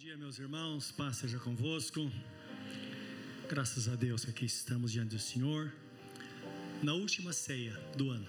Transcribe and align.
dia, 0.00 0.16
meus 0.16 0.38
irmãos. 0.38 0.90
Paz 0.90 1.18
seja 1.18 1.38
convosco. 1.38 2.10
Graças 3.50 3.86
a 3.86 3.94
Deus 3.94 4.24
que 4.24 4.30
aqui 4.30 4.46
estamos 4.46 4.92
diante 4.92 5.10
do 5.10 5.18
Senhor, 5.18 5.70
na 6.82 6.94
última 6.94 7.34
ceia 7.34 7.74
do 7.98 8.08
ano 8.08 8.26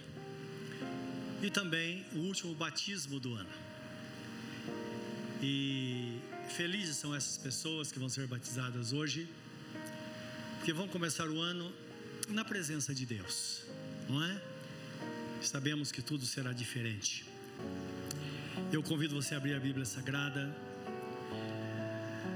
e 1.41 1.49
também 1.49 2.05
o 2.13 2.17
último 2.31 2.53
batismo 2.53 3.21
do 3.21 3.35
ano. 3.35 3.49
E 5.41 6.19
felizes 6.49 6.97
são 6.97 7.15
essas 7.15 7.37
pessoas 7.37 7.89
que 7.89 7.97
vão 7.97 8.09
ser 8.09 8.27
batizadas 8.27 8.91
hoje, 8.91 9.25
que 10.65 10.73
vão 10.73 10.89
começar 10.89 11.29
o 11.29 11.39
ano 11.39 11.71
na 12.27 12.43
presença 12.43 12.93
de 12.93 13.05
Deus, 13.05 13.63
não 14.09 14.21
é? 14.21 14.41
Sabemos 15.41 15.89
que 15.89 16.01
tudo 16.01 16.25
será 16.25 16.51
diferente. 16.51 17.23
Eu 18.73 18.83
convido 18.83 19.15
você 19.15 19.35
a 19.35 19.37
abrir 19.37 19.53
a 19.53 19.59
Bíblia 19.59 19.85
Sagrada 19.85 20.53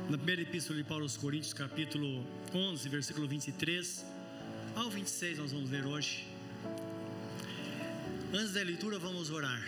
na 0.09 0.17
primeira 0.17 0.43
epístola 0.43 0.77
de 0.77 0.83
Paulo 0.83 1.03
aos 1.03 1.17
Coríntios, 1.17 1.51
capítulo 1.51 2.23
11, 2.53 2.89
versículo 2.89 3.27
23 3.27 4.05
ao 4.75 4.89
26, 4.89 5.39
nós 5.39 5.51
vamos 5.51 5.71
ler 5.71 5.83
hoje. 5.83 6.27
Antes 8.31 8.53
da 8.53 8.61
leitura, 8.61 8.99
vamos 8.99 9.31
orar. 9.31 9.65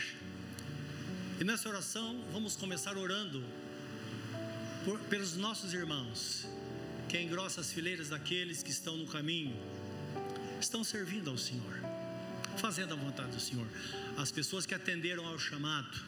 E 1.39 1.43
nessa 1.43 1.67
oração, 1.67 2.23
vamos 2.31 2.55
começar 2.55 2.97
orando 2.97 3.43
por, 4.85 4.99
pelos 5.01 5.35
nossos 5.35 5.73
irmãos, 5.73 6.47
que 7.09 7.19
engrossa 7.19 7.61
as 7.61 7.71
fileiras 7.71 8.09
daqueles 8.09 8.61
que 8.61 8.69
estão 8.69 8.95
no 8.95 9.07
caminho, 9.07 9.55
estão 10.61 10.83
servindo 10.83 11.31
ao 11.31 11.37
Senhor, 11.37 11.81
fazendo 12.57 12.93
a 12.93 12.95
vontade 12.95 13.31
do 13.31 13.39
Senhor. 13.39 13.67
As 14.15 14.31
pessoas 14.31 14.67
que 14.67 14.75
atenderam 14.75 15.25
ao 15.25 15.39
chamado, 15.39 15.99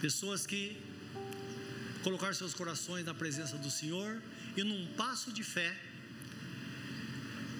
pessoas 0.00 0.46
que 0.46 0.85
colocar 2.02 2.34
seus 2.34 2.54
corações 2.54 3.04
na 3.04 3.14
presença 3.14 3.56
do 3.56 3.70
Senhor 3.70 4.20
e 4.56 4.62
num 4.62 4.86
passo 4.94 5.32
de 5.32 5.42
fé, 5.42 5.76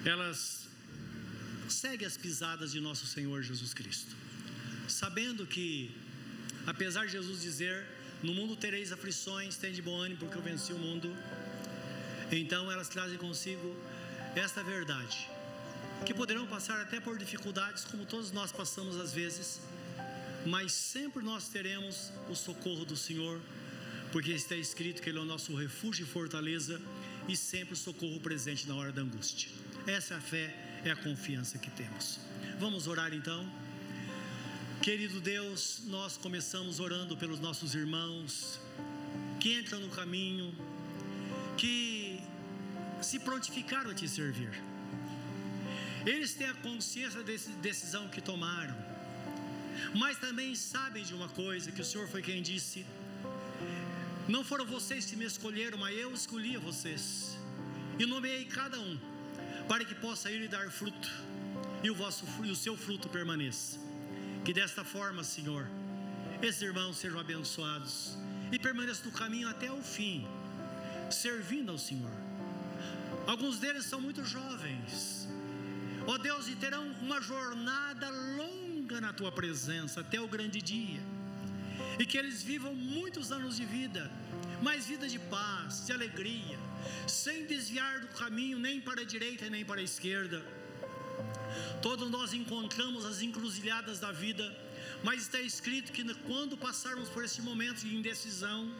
elas 0.05 0.67
seguem 1.69 2.07
as 2.07 2.17
pisadas 2.17 2.71
de 2.71 2.79
nosso 2.79 3.05
Senhor 3.05 3.41
Jesus 3.43 3.73
Cristo, 3.73 4.15
sabendo 4.87 5.45
que, 5.45 5.91
apesar 6.65 7.05
de 7.05 7.11
Jesus 7.13 7.41
dizer: 7.41 7.85
No 8.23 8.33
mundo 8.33 8.55
tereis 8.55 8.91
aflições, 8.91 9.57
tem 9.57 9.73
de 9.73 9.81
bom 9.81 9.99
ânimo, 9.99 10.19
porque 10.21 10.37
eu 10.37 10.41
venci 10.41 10.71
o 10.73 10.79
mundo. 10.79 11.15
Então 12.31 12.71
elas 12.71 12.89
trazem 12.89 13.17
consigo 13.17 13.75
esta 14.35 14.61
verdade, 14.63 15.29
que 16.05 16.13
poderão 16.13 16.45
passar 16.45 16.79
até 16.81 16.99
por 16.99 17.17
dificuldades, 17.17 17.85
como 17.85 18.05
todos 18.05 18.31
nós 18.31 18.51
passamos 18.51 18.97
às 18.97 19.13
vezes, 19.13 19.61
mas 20.45 20.71
sempre 20.71 21.23
nós 21.23 21.47
teremos 21.47 22.11
o 22.29 22.35
socorro 22.35 22.85
do 22.85 22.95
Senhor 22.95 23.41
porque 24.11 24.31
está 24.31 24.55
escrito 24.55 25.01
que 25.01 25.09
Ele 25.09 25.17
é 25.17 25.21
o 25.21 25.25
nosso 25.25 25.55
refúgio 25.55 26.03
e 26.03 26.07
fortaleza 26.07 26.81
e 27.27 27.35
sempre 27.35 27.75
socorro 27.75 28.19
presente 28.19 28.67
na 28.67 28.75
hora 28.75 28.91
da 28.91 29.01
angústia. 29.01 29.49
Essa 29.85 30.13
é 30.13 30.17
a 30.17 30.21
fé, 30.21 30.55
é 30.85 30.91
a 30.91 30.95
confiança 30.95 31.57
que 31.57 31.69
temos. 31.71 32.19
Vamos 32.59 32.87
orar 32.87 33.13
então? 33.13 33.45
Querido 34.81 35.19
Deus, 35.19 35.81
nós 35.85 36.17
começamos 36.17 36.79
orando 36.79 37.17
pelos 37.17 37.39
nossos 37.39 37.75
irmãos 37.75 38.59
que 39.39 39.59
entram 39.59 39.79
no 39.79 39.89
caminho, 39.89 40.53
que 41.57 42.21
se 43.01 43.19
prontificaram 43.19 43.91
a 43.91 43.93
te 43.93 44.07
servir. 44.07 44.51
Eles 46.05 46.33
têm 46.33 46.47
a 46.47 46.53
consciência 46.53 47.21
da 47.21 47.33
decisão 47.61 48.07
que 48.07 48.21
tomaram, 48.21 48.77
mas 49.93 50.17
também 50.17 50.55
sabem 50.55 51.03
de 51.03 51.13
uma 51.13 51.27
coisa: 51.27 51.71
que 51.71 51.81
o 51.81 51.85
Senhor 51.85 52.07
foi 52.07 52.21
quem 52.21 52.41
disse 52.41 52.85
não 54.27 54.43
foram 54.43 54.65
vocês 54.65 55.05
que 55.05 55.15
me 55.15 55.25
escolheram, 55.25 55.77
mas 55.77 55.97
eu 55.97 56.13
escolhi 56.13 56.57
vocês. 56.57 57.37
E 57.97 58.05
nomeei 58.05 58.45
cada 58.45 58.79
um, 58.79 58.99
para 59.67 59.85
que 59.85 59.95
possa 59.95 60.29
ir 60.29 60.41
e 60.41 60.47
dar 60.47 60.69
fruto, 60.69 61.09
e 61.81 61.89
o, 61.89 61.95
vosso, 61.95 62.25
e 62.43 62.51
o 62.51 62.55
seu 62.55 62.75
fruto 62.75 63.07
permaneça. 63.07 63.79
Que 64.43 64.53
desta 64.53 64.83
forma, 64.83 65.23
Senhor, 65.23 65.67
esses 66.41 66.61
irmãos 66.61 66.97
sejam 66.97 67.19
abençoados 67.19 68.17
e 68.51 68.59
permaneçam 68.59 69.05
no 69.05 69.11
caminho 69.11 69.47
até 69.47 69.71
o 69.71 69.81
fim, 69.81 70.27
servindo 71.09 71.71
ao 71.71 71.77
Senhor. 71.77 72.11
Alguns 73.25 73.59
deles 73.59 73.85
são 73.85 73.99
muito 74.01 74.23
jovens, 74.25 75.27
ó 76.05 76.17
Deus, 76.17 76.47
e 76.49 76.55
terão 76.55 76.85
uma 77.01 77.21
jornada 77.21 78.09
longa 78.09 78.99
na 78.99 79.13
tua 79.13 79.31
presença 79.31 80.01
até 80.01 80.19
o 80.19 80.27
grande 80.27 80.61
dia 80.61 81.16
e 81.99 82.05
que 82.05 82.17
eles 82.17 82.43
vivam 82.43 82.73
muitos 82.75 83.31
anos 83.31 83.57
de 83.57 83.65
vida, 83.65 84.11
mas 84.61 84.85
vida 84.85 85.07
de 85.07 85.19
paz, 85.19 85.85
de 85.85 85.91
alegria, 85.91 86.57
sem 87.07 87.45
desviar 87.45 87.99
do 87.99 88.07
caminho 88.07 88.59
nem 88.59 88.79
para 88.79 89.01
a 89.01 89.05
direita 89.05 89.49
nem 89.49 89.65
para 89.65 89.79
a 89.81 89.83
esquerda. 89.83 90.43
Todos 91.81 92.09
nós 92.09 92.33
encontramos 92.33 93.05
as 93.05 93.21
encruzilhadas 93.21 93.99
da 93.99 94.11
vida, 94.11 94.45
mas 95.03 95.23
está 95.23 95.39
escrito 95.39 95.91
que 95.91 96.03
quando 96.29 96.57
passarmos 96.57 97.09
por 97.09 97.23
esse 97.23 97.41
momento 97.41 97.79
de 97.81 97.95
indecisão, 97.95 98.71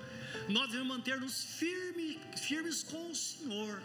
nós 0.49 0.67
devemos 0.71 0.95
manter-nos 0.95 1.43
firmes, 1.43 2.17
firmes 2.47 2.83
com 2.83 3.11
o 3.11 3.15
Senhor, 3.15 3.81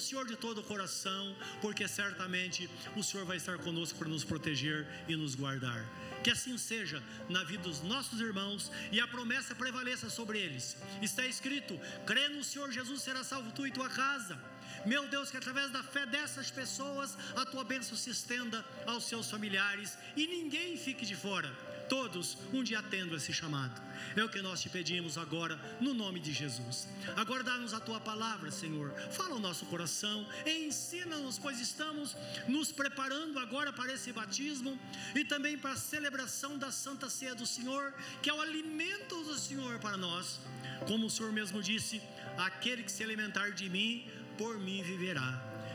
no 0.00 0.06
Senhor 0.06 0.26
de 0.26 0.34
todo 0.34 0.62
o 0.62 0.64
coração, 0.64 1.36
porque 1.60 1.86
certamente 1.86 2.70
o 2.96 3.02
Senhor 3.02 3.26
vai 3.26 3.36
estar 3.36 3.58
conosco 3.58 3.98
para 3.98 4.08
nos 4.08 4.24
proteger 4.24 4.86
e 5.06 5.14
nos 5.14 5.34
guardar. 5.34 5.84
Que 6.24 6.30
assim 6.30 6.56
seja 6.56 7.02
na 7.28 7.44
vida 7.44 7.64
dos 7.64 7.82
nossos 7.82 8.18
irmãos 8.18 8.72
e 8.90 8.98
a 8.98 9.06
promessa 9.06 9.54
prevaleça 9.54 10.08
sobre 10.08 10.38
eles. 10.38 10.74
Está 11.02 11.26
escrito: 11.26 11.78
crê 12.06 12.28
no 12.30 12.42
Senhor 12.42 12.72
Jesus, 12.72 13.02
será 13.02 13.22
salvo 13.22 13.52
tu 13.52 13.66
e 13.66 13.70
tua 13.70 13.90
casa. 13.90 14.40
Meu 14.86 15.06
Deus, 15.06 15.30
que 15.30 15.36
através 15.36 15.70
da 15.70 15.82
fé 15.82 16.06
dessas 16.06 16.50
pessoas 16.50 17.18
a 17.36 17.44
tua 17.44 17.62
bênção 17.62 17.94
se 17.94 18.08
estenda 18.08 18.64
aos 18.86 19.04
seus 19.04 19.30
familiares 19.30 19.98
e 20.16 20.26
ninguém 20.26 20.78
fique 20.78 21.04
de 21.04 21.14
fora. 21.14 21.52
Todos 21.90 22.38
um 22.52 22.62
dia 22.62 22.78
atendam 22.78 23.16
esse 23.16 23.32
chamado. 23.32 23.82
É 24.16 24.22
o 24.22 24.28
que 24.28 24.40
nós 24.40 24.60
te 24.62 24.68
pedimos 24.68 25.18
agora, 25.18 25.60
no 25.80 25.92
nome 25.92 26.20
de 26.20 26.32
Jesus. 26.32 26.88
Agora 27.16 27.42
dá-nos 27.42 27.74
a 27.74 27.80
tua 27.80 28.00
palavra, 28.00 28.48
Senhor. 28.52 28.94
Fala 29.10 29.34
o 29.34 29.40
nosso 29.40 29.66
coração, 29.66 30.24
ensina-nos, 30.46 31.36
pois 31.36 31.60
estamos 31.60 32.16
nos 32.46 32.70
preparando 32.70 33.40
agora 33.40 33.72
para 33.72 33.92
esse 33.92 34.12
batismo 34.12 34.78
e 35.16 35.24
também 35.24 35.58
para 35.58 35.72
a 35.72 35.76
celebração 35.76 36.56
da 36.56 36.70
Santa 36.70 37.10
Ceia 37.10 37.34
do 37.34 37.44
Senhor, 37.44 37.92
que 38.22 38.30
é 38.30 38.32
o 38.32 38.40
alimento 38.40 39.24
do 39.24 39.36
Senhor 39.36 39.80
para 39.80 39.96
nós. 39.96 40.38
Como 40.86 41.06
o 41.06 41.10
Senhor 41.10 41.32
mesmo 41.32 41.60
disse: 41.60 42.00
aquele 42.38 42.84
que 42.84 42.92
se 42.92 43.02
alimentar 43.02 43.50
de 43.50 43.68
mim, 43.68 44.08
por 44.38 44.58
mim 44.58 44.80
viverá. 44.80 45.28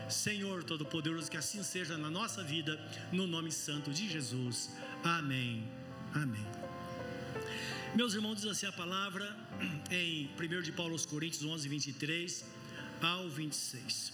Senhor 0.09 0.63
Todo-Poderoso, 0.63 1.29
que 1.29 1.37
assim 1.37 1.61
seja 1.61 1.97
na 1.97 2.09
nossa 2.09 2.41
vida, 2.41 2.79
no 3.11 3.27
nome 3.27 3.51
santo 3.51 3.91
de 3.91 4.07
Jesus. 4.07 4.69
Amém. 5.03 5.84
Amém. 6.15 6.47
Meus 7.93 8.13
irmãos, 8.13 8.35
diz 8.35 8.45
assim 8.45 8.65
a 8.65 8.71
palavra 8.71 9.25
em 9.91 10.29
1 10.39 10.61
de 10.61 10.71
Paulo 10.71 10.93
aos 10.93 11.05
Coríntios 11.05 11.43
11, 11.43 11.67
23 11.67 12.45
ao 13.01 13.29
26. 13.29 14.13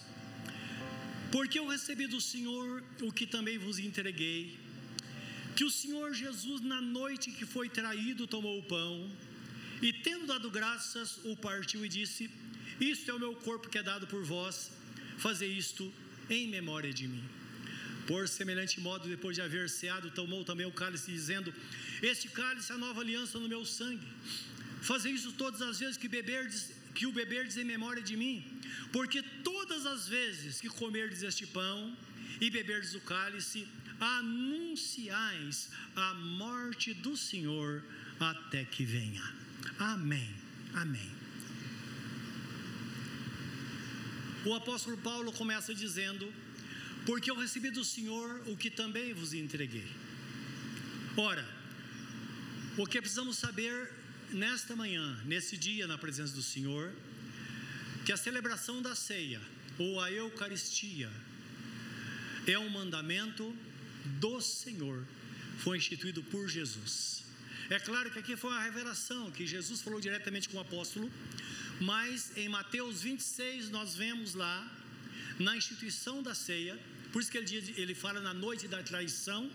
Porque 1.31 1.59
eu 1.59 1.67
recebi 1.67 2.07
do 2.07 2.19
Senhor 2.19 2.83
o 3.03 3.11
que 3.11 3.27
também 3.27 3.59
vos 3.59 3.77
entreguei, 3.77 4.57
que 5.55 5.63
o 5.63 5.69
Senhor 5.69 6.11
Jesus, 6.11 6.61
na 6.61 6.81
noite 6.81 7.29
que 7.29 7.45
foi 7.45 7.69
traído, 7.69 8.25
tomou 8.25 8.57
o 8.57 8.63
pão 8.63 9.07
e, 9.79 9.93
tendo 9.93 10.25
dado 10.25 10.49
graças, 10.49 11.19
o 11.23 11.37
partiu 11.37 11.85
e 11.85 11.89
disse: 11.89 12.31
Isto 12.79 13.11
é 13.11 13.13
o 13.13 13.19
meu 13.19 13.35
corpo 13.35 13.69
que 13.69 13.77
é 13.77 13.83
dado 13.83 14.07
por 14.07 14.23
vós, 14.23 14.71
fazer 15.19 15.45
isto 15.47 15.93
em 16.31 16.47
memória 16.47 16.91
de 16.91 17.07
mim. 17.07 17.23
Por 18.07 18.27
semelhante 18.27 18.79
modo, 18.79 19.07
depois 19.07 19.35
de 19.35 19.41
haver 19.41 19.69
ceado, 19.69 20.11
tomou 20.11 20.43
também 20.43 20.65
o 20.65 20.71
cálice, 20.71 21.11
dizendo: 21.11 21.53
Este 22.01 22.27
cálice 22.29 22.71
é 22.71 22.75
a 22.75 22.77
nova 22.77 23.01
aliança 23.01 23.39
no 23.39 23.47
meu 23.47 23.63
sangue. 23.65 24.07
Fazer 24.81 25.11
isso 25.11 25.31
todas 25.33 25.61
as 25.61 25.79
vezes 25.79 25.97
que 25.97 26.07
beberdes, 26.07 26.71
que 26.95 27.05
o 27.05 27.11
beberdes 27.11 27.57
em 27.57 27.63
memória 27.63 28.01
de 28.01 28.17
mim, 28.17 28.43
porque 28.91 29.21
todas 29.43 29.85
as 29.85 30.07
vezes 30.07 30.59
que 30.59 30.67
comerdes 30.67 31.21
este 31.21 31.45
pão 31.45 31.95
e 32.39 32.49
beberdes 32.49 32.95
o 32.95 33.01
cálice, 33.01 33.67
anunciais 33.99 35.69
a 35.95 36.13
morte 36.15 36.93
do 36.93 37.15
Senhor 37.15 37.83
até 38.19 38.65
que 38.65 38.83
venha. 38.83 39.23
Amém. 39.77 40.33
Amém. 40.73 41.11
O 44.43 44.55
apóstolo 44.55 44.97
Paulo 44.97 45.31
começa 45.31 45.73
dizendo: 45.73 46.33
Porque 47.05 47.31
eu 47.31 47.35
recebi 47.35 47.71
do 47.71 47.83
Senhor 47.83 48.41
o 48.47 48.55
que 48.55 48.69
também 48.69 49.13
vos 49.13 49.33
entreguei. 49.33 49.87
Ora, 51.17 51.47
o 52.77 52.85
que 52.85 53.01
precisamos 53.01 53.37
saber 53.37 53.91
nesta 54.31 54.75
manhã, 54.75 55.19
nesse 55.25 55.57
dia 55.57 55.87
na 55.87 55.97
presença 55.97 56.33
do 56.33 56.43
Senhor, 56.43 56.93
que 58.05 58.11
a 58.11 58.17
celebração 58.17 58.81
da 58.81 58.95
ceia 58.95 59.41
ou 59.77 59.99
a 59.99 60.11
Eucaristia 60.11 61.11
é 62.47 62.57
um 62.57 62.69
mandamento 62.69 63.55
do 64.19 64.39
Senhor, 64.41 65.05
foi 65.59 65.77
instituído 65.77 66.23
por 66.23 66.47
Jesus. 66.47 67.23
É 67.69 67.79
claro 67.79 68.11
que 68.11 68.19
aqui 68.19 68.35
foi 68.35 68.51
uma 68.51 68.61
revelação 68.61 69.31
que 69.31 69.45
Jesus 69.45 69.81
falou 69.81 70.01
diretamente 70.01 70.49
com 70.49 70.57
o 70.57 70.61
apóstolo, 70.61 71.11
mas 71.79 72.35
em 72.35 72.49
Mateus 72.49 73.01
26 73.01 73.69
nós 73.69 73.95
vemos 73.95 74.33
lá 74.33 74.69
na 75.39 75.55
instituição 75.55 76.21
da 76.21 76.35
ceia, 76.35 76.79
por 77.11 77.21
isso 77.21 77.31
que 77.31 77.37
ele, 77.37 77.45
diz, 77.45 77.77
ele 77.77 77.93
fala 77.93 78.19
na 78.21 78.33
noite 78.33 78.67
da 78.67 78.81
traição, 78.81 79.51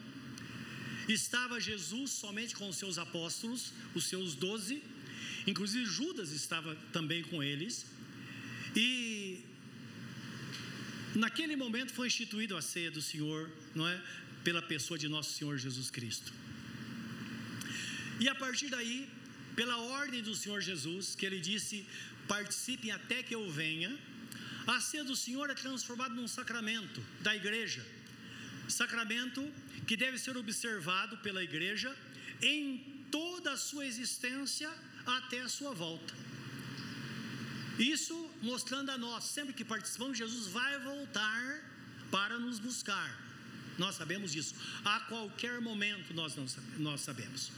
estava 1.09 1.61
Jesus 1.61 2.11
somente 2.11 2.55
com 2.55 2.69
os 2.69 2.77
seus 2.77 2.99
apóstolos, 2.99 3.73
os 3.95 4.05
seus 4.07 4.35
doze, 4.35 4.83
inclusive 5.47 5.85
Judas 5.87 6.31
estava 6.33 6.75
também 6.93 7.23
com 7.23 7.43
eles, 7.43 7.87
e 8.75 9.45
naquele 11.15 11.57
momento 11.57 11.93
foi 11.93 12.09
instituído 12.09 12.57
a 12.57 12.63
ceia 12.63 12.91
do 12.91 13.01
Senhor, 13.01 13.51
não 13.75 13.89
é? 13.89 14.01
Pela 14.45 14.61
pessoa 14.61 14.99
de 14.99 15.09
nosso 15.09 15.33
Senhor 15.33 15.57
Jesus 15.57 15.91
Cristo. 15.91 16.33
E 18.21 18.29
a 18.29 18.35
partir 18.35 18.69
daí, 18.69 19.09
pela 19.55 19.77
ordem 19.79 20.23
do 20.23 20.35
Senhor 20.35 20.61
Jesus, 20.61 21.15
que 21.15 21.25
ele 21.25 21.41
disse: 21.41 21.87
participem 22.29 22.91
até 22.91 23.23
que 23.23 23.35
eu 23.35 23.51
venha, 23.51 23.97
a 24.67 24.81
ceia 24.81 25.05
do 25.05 25.17
Senhor 25.17 25.49
é 25.51 25.55
transformada 25.55 26.15
num 26.15 26.29
sacramento 26.29 27.05
da 27.21 27.35
igreja. 27.35 27.85
Sacramento 28.69 29.43
que 29.87 29.97
deve 29.97 30.19
ser 30.19 30.37
observado 30.37 31.17
pela 31.19 31.43
igreja 31.43 31.95
em 32.43 33.07
toda 33.11 33.53
a 33.53 33.57
sua 33.57 33.87
existência 33.87 34.71
até 35.07 35.41
a 35.41 35.49
sua 35.49 35.73
volta. 35.73 36.13
Isso 37.79 38.31
mostrando 38.43 38.91
a 38.91 38.99
nós, 38.99 39.25
sempre 39.25 39.55
que 39.55 39.65
participamos, 39.65 40.19
Jesus 40.19 40.49
vai 40.49 40.79
voltar 40.81 41.63
para 42.11 42.39
nos 42.39 42.59
buscar. 42.59 43.09
Nós 43.79 43.95
sabemos 43.95 44.33
disso. 44.33 44.55
A 44.85 45.01
qualquer 45.01 45.61
momento 45.61 46.15
nós, 46.15 46.35
não, 46.35 46.47
nós 46.79 47.03
sabemos. 47.03 47.53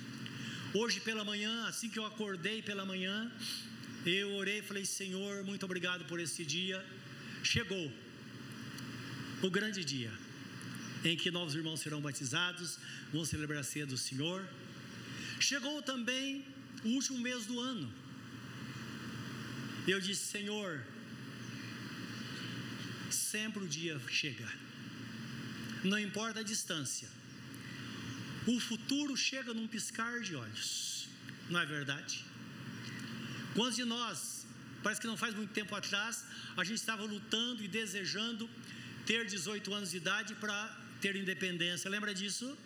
Hoje 0.74 1.00
pela 1.00 1.24
manhã, 1.24 1.66
assim 1.66 1.88
que 1.88 1.98
eu 1.98 2.04
acordei 2.04 2.60
pela 2.60 2.84
manhã, 2.84 3.30
eu 4.04 4.34
orei 4.34 4.58
e 4.58 4.62
falei: 4.62 4.84
Senhor, 4.84 5.44
muito 5.44 5.64
obrigado 5.64 6.04
por 6.06 6.18
esse 6.20 6.44
dia. 6.44 6.84
Chegou 7.52 7.84
o 9.46 9.48
grande 9.50 9.82
dia 9.82 10.12
em 11.02 11.16
que 11.16 11.30
novos 11.30 11.54
irmãos 11.54 11.80
serão 11.80 12.00
batizados, 12.06 12.78
vão 13.12 13.24
celebrar 13.24 13.60
a 13.60 13.68
ceia 13.70 13.86
do 13.86 13.96
Senhor. 13.96 14.46
Chegou 15.40 15.80
também 15.80 16.44
o 16.84 16.88
último 16.88 17.18
mês 17.18 17.46
do 17.46 17.58
ano. 17.58 17.90
Eu 19.86 19.98
disse: 19.98 20.26
Senhor, 20.26 20.84
sempre 23.10 23.64
o 23.64 23.68
dia 23.68 23.98
chega, 24.10 24.48
não 25.84 25.98
importa 25.98 26.40
a 26.40 26.42
distância, 26.42 27.08
o 28.46 28.60
futuro 28.60 29.16
chega 29.16 29.54
num 29.54 29.66
piscar 29.66 30.20
de 30.20 30.34
olhos, 30.34 31.08
não 31.48 31.60
é 31.60 31.64
verdade? 31.64 32.22
Quantos 33.54 33.76
de 33.76 33.86
nós, 33.86 34.37
parece 34.82 35.00
que 35.00 35.06
não 35.06 35.16
faz 35.16 35.34
muito 35.34 35.52
tempo 35.52 35.74
atrás, 35.74 36.24
a 36.56 36.64
gente 36.64 36.76
estava 36.76 37.04
lutando 37.04 37.62
e 37.62 37.68
desejando 37.68 38.48
ter 39.06 39.24
18 39.26 39.74
anos 39.74 39.90
de 39.90 39.96
idade 39.96 40.34
para 40.34 40.56
ter 41.00 41.16
independência. 41.16 41.90
Lembra 41.90 42.14
disso? 42.14 42.56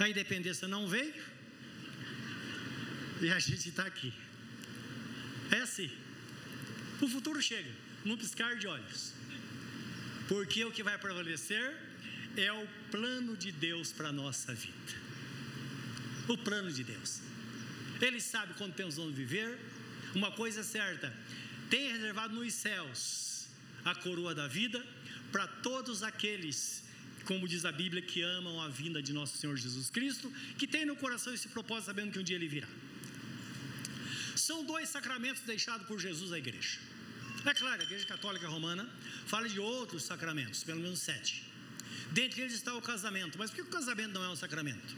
A 0.00 0.08
independência 0.08 0.68
não 0.68 0.86
veio 0.86 1.14
e 3.20 3.30
a 3.32 3.38
gente 3.38 3.68
está 3.68 3.84
aqui. 3.84 4.12
É 5.50 5.60
assim. 5.60 5.90
O 7.00 7.08
futuro 7.08 7.40
chega, 7.40 7.70
num 8.04 8.16
piscar 8.16 8.56
de 8.56 8.66
olhos. 8.66 9.12
Porque 10.28 10.64
o 10.64 10.70
que 10.70 10.82
vai 10.82 10.98
prevalecer 10.98 11.76
é 12.36 12.52
o 12.52 12.66
plano 12.90 13.36
de 13.36 13.50
Deus 13.50 13.92
para 13.92 14.08
a 14.08 14.12
nossa 14.12 14.54
vida. 14.54 14.94
O 16.28 16.36
plano 16.36 16.70
de 16.70 16.84
Deus. 16.84 17.20
Ele 18.00 18.20
sabe 18.20 18.54
quando 18.54 18.74
temos 18.74 18.98
onde 18.98 19.14
viver. 19.14 19.58
Uma 20.18 20.32
coisa 20.32 20.60
é 20.60 20.64
certa: 20.64 21.08
tem 21.70 21.92
reservado 21.92 22.34
nos 22.34 22.52
céus 22.52 23.46
a 23.84 23.94
coroa 23.94 24.34
da 24.34 24.48
vida 24.48 24.84
para 25.30 25.46
todos 25.68 26.02
aqueles, 26.02 26.82
como 27.24 27.46
diz 27.52 27.64
a 27.64 27.70
Bíblia, 27.70 28.02
que 28.02 28.20
amam 28.22 28.60
a 28.60 28.68
vinda 28.68 29.00
de 29.00 29.12
nosso 29.12 29.38
Senhor 29.38 29.56
Jesus 29.56 29.88
Cristo, 29.96 30.26
que 30.58 30.66
tem 30.66 30.84
no 30.84 30.96
coração 30.96 31.32
esse 31.32 31.48
propósito, 31.56 31.86
sabendo 31.86 32.10
que 32.12 32.18
um 32.18 32.26
dia 32.30 32.34
ele 32.34 32.48
virá. 32.48 32.66
São 34.34 34.64
dois 34.64 34.88
sacramentos 34.88 35.42
deixados 35.42 35.86
por 35.86 36.00
Jesus 36.00 36.32
à 36.32 36.38
igreja. 36.38 36.78
É 37.46 37.54
claro, 37.54 37.80
a 37.80 37.84
Igreja 37.84 38.04
Católica 38.04 38.48
Romana 38.48 38.84
fala 39.26 39.48
de 39.48 39.60
outros 39.60 40.02
sacramentos, 40.02 40.64
pelo 40.64 40.80
menos 40.80 40.98
sete. 40.98 41.44
Dentre 42.10 42.40
eles 42.42 42.54
está 42.54 42.74
o 42.74 42.82
casamento. 42.82 43.38
Mas 43.38 43.50
por 43.50 43.56
que 43.56 43.62
o 43.62 43.66
casamento 43.66 44.12
não 44.14 44.24
é 44.24 44.28
um 44.28 44.36
sacramento? 44.44 44.96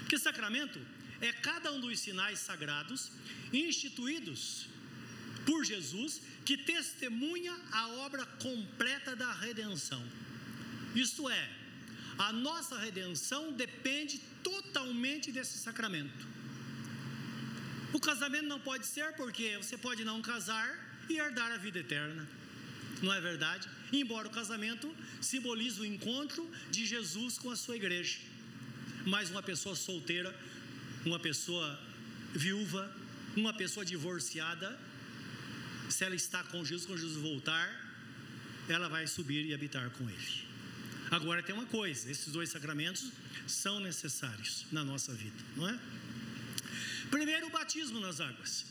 Porque 0.00 0.18
sacramento 0.18 0.78
é 1.20 1.32
cada 1.32 1.72
um 1.72 1.80
dos 1.80 1.98
sinais 1.98 2.38
sagrados 2.38 3.10
instituídos 3.52 4.66
por 5.44 5.64
Jesus 5.64 6.20
que 6.44 6.56
testemunha 6.56 7.54
a 7.72 7.88
obra 8.06 8.24
completa 8.26 9.16
da 9.16 9.32
redenção. 9.32 10.02
Isto 10.94 11.28
é, 11.28 11.50
a 12.18 12.32
nossa 12.32 12.78
redenção 12.78 13.52
depende 13.52 14.18
totalmente 14.42 15.30
desse 15.30 15.58
sacramento. 15.58 16.26
O 17.92 18.00
casamento 18.00 18.46
não 18.46 18.60
pode 18.60 18.86
ser 18.86 19.12
porque 19.14 19.56
você 19.56 19.78
pode 19.78 20.04
não 20.04 20.20
casar 20.20 20.68
e 21.08 21.18
herdar 21.18 21.52
a 21.52 21.56
vida 21.56 21.78
eterna. 21.78 22.28
Não 23.02 23.12
é 23.12 23.20
verdade? 23.20 23.68
Embora 23.92 24.28
o 24.28 24.30
casamento 24.30 24.94
simbolize 25.20 25.80
o 25.80 25.86
encontro 25.86 26.50
de 26.70 26.84
Jesus 26.84 27.38
com 27.38 27.50
a 27.50 27.56
sua 27.56 27.76
igreja. 27.76 28.18
Mas 29.06 29.30
uma 29.30 29.42
pessoa 29.42 29.74
solteira, 29.74 30.34
uma 31.08 31.18
pessoa 31.18 31.78
viúva, 32.34 32.94
uma 33.36 33.52
pessoa 33.52 33.84
divorciada, 33.84 34.78
se 35.88 36.04
ela 36.04 36.14
está 36.14 36.42
com 36.44 36.64
Jesus, 36.64 36.86
quando 36.86 37.00
Jesus 37.00 37.16
voltar, 37.16 37.66
ela 38.68 38.88
vai 38.88 39.06
subir 39.06 39.46
e 39.46 39.54
habitar 39.54 39.88
com 39.90 40.08
Ele. 40.08 40.48
Agora 41.10 41.42
tem 41.42 41.54
uma 41.54 41.66
coisa: 41.66 42.10
esses 42.10 42.32
dois 42.32 42.50
sacramentos 42.50 43.10
são 43.46 43.80
necessários 43.80 44.66
na 44.70 44.84
nossa 44.84 45.14
vida, 45.14 45.36
não 45.56 45.68
é? 45.68 45.78
Primeiro, 47.10 47.46
o 47.46 47.50
batismo 47.50 47.98
nas 48.00 48.20
águas. 48.20 48.66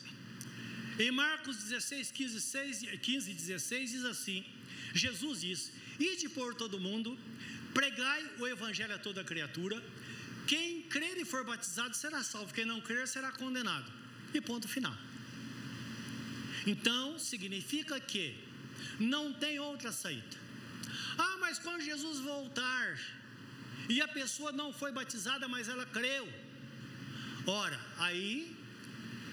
Em 0.99 1.11
Marcos 1.11 1.57
16, 1.57 2.11
15, 2.11 2.41
6, 2.41 2.85
15 3.01 3.31
e 3.31 3.33
16 3.33 3.91
diz 3.91 4.05
assim: 4.05 4.45
Jesus 4.93 5.41
diz: 5.41 5.71
Ide 5.99 6.29
por 6.29 6.53
todo 6.53 6.79
mundo, 6.79 7.17
pregai 7.73 8.23
o 8.39 8.47
evangelho 8.47 8.93
a 8.93 8.99
toda 8.99 9.23
criatura. 9.23 9.81
Quem 10.47 10.81
crer 10.83 11.17
e 11.17 11.25
for 11.25 11.43
batizado 11.43 11.95
será 11.95 12.23
salvo, 12.23 12.53
quem 12.53 12.65
não 12.65 12.79
crer 12.79 13.07
será 13.07 13.31
condenado. 13.31 13.91
E 14.33 14.39
ponto 14.41 14.67
final. 14.67 14.95
Então, 16.65 17.19
significa 17.19 17.99
que 17.99 18.25
não 18.99 19.33
tem 19.33 19.59
outra 19.59 19.91
saída. 19.91 20.37
Ah, 21.17 21.37
mas 21.39 21.59
quando 21.59 21.81
Jesus 21.81 22.19
voltar 22.19 22.99
e 23.89 24.01
a 24.01 24.07
pessoa 24.07 24.51
não 24.51 24.71
foi 24.73 24.91
batizada, 24.91 25.47
mas 25.47 25.69
ela 25.69 25.85
creu. 25.85 26.27
Ora, 27.45 27.79
aí 27.97 28.55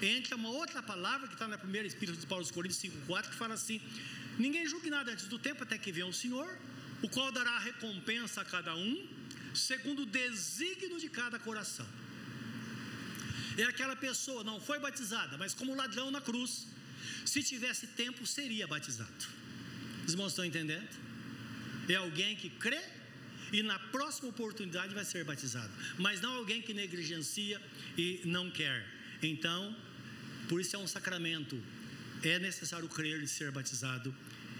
entra 0.01 0.35
uma 0.35 0.49
outra 0.49 0.81
palavra 0.81 1.27
que 1.27 1.33
está 1.33 1.47
na 1.47 1.57
primeira 1.57 1.87
Espírito 1.87 2.19
de 2.19 2.27
Paulo 2.27 2.43
aos 2.43 2.51
Coríntios 2.51 2.81
5,4 2.81 3.29
que 3.29 3.35
fala 3.35 3.53
assim: 3.53 3.81
Ninguém 4.37 4.67
julgue 4.67 4.89
nada 4.89 5.11
antes 5.11 5.27
do 5.27 5.39
tempo 5.39 5.63
até 5.63 5.77
que 5.77 5.91
venha 5.91 6.07
o 6.07 6.13
Senhor, 6.13 6.57
o 7.01 7.09
qual 7.09 7.31
dará 7.31 7.51
a 7.51 7.59
recompensa 7.59 8.41
a 8.41 8.45
cada 8.45 8.75
um, 8.75 9.07
segundo 9.55 10.03
o 10.03 10.05
desígnio 10.05 10.99
de 10.99 11.09
cada 11.09 11.39
coração. 11.39 11.87
É 13.57 13.63
aquela 13.63 13.95
pessoa, 13.95 14.43
não 14.43 14.59
foi 14.59 14.79
batizada, 14.79 15.37
mas 15.37 15.53
como 15.53 15.75
ladrão 15.75 16.11
na 16.11 16.19
cruz, 16.19 16.67
se 17.25 17.41
tivesse 17.41 17.87
tempo, 17.87 18.25
seria 18.25 18.67
batizado. 18.67 19.25
Os 20.05 20.13
irmãos 20.13 20.31
estão 20.33 20.45
entendendo? 20.45 20.87
É 21.87 21.95
alguém 21.95 22.35
que 22.35 22.49
crê 22.49 22.81
e 23.51 23.63
na 23.63 23.79
próxima 23.79 24.29
oportunidade 24.29 24.93
vai 24.93 25.05
ser 25.05 25.23
batizado, 25.23 25.71
mas 25.97 26.19
não 26.19 26.33
alguém 26.33 26.61
que 26.61 26.73
negligencia 26.73 27.61
e 27.97 28.21
não 28.25 28.51
quer. 28.51 28.85
Então, 29.21 29.75
por 30.49 30.59
isso 30.59 30.75
é 30.75 30.79
um 30.79 30.87
sacramento. 30.87 31.61
É 32.23 32.39
necessário 32.39 32.87
crer 32.89 33.21
e 33.21 33.27
ser 33.27 33.51
batizado, 33.51 34.13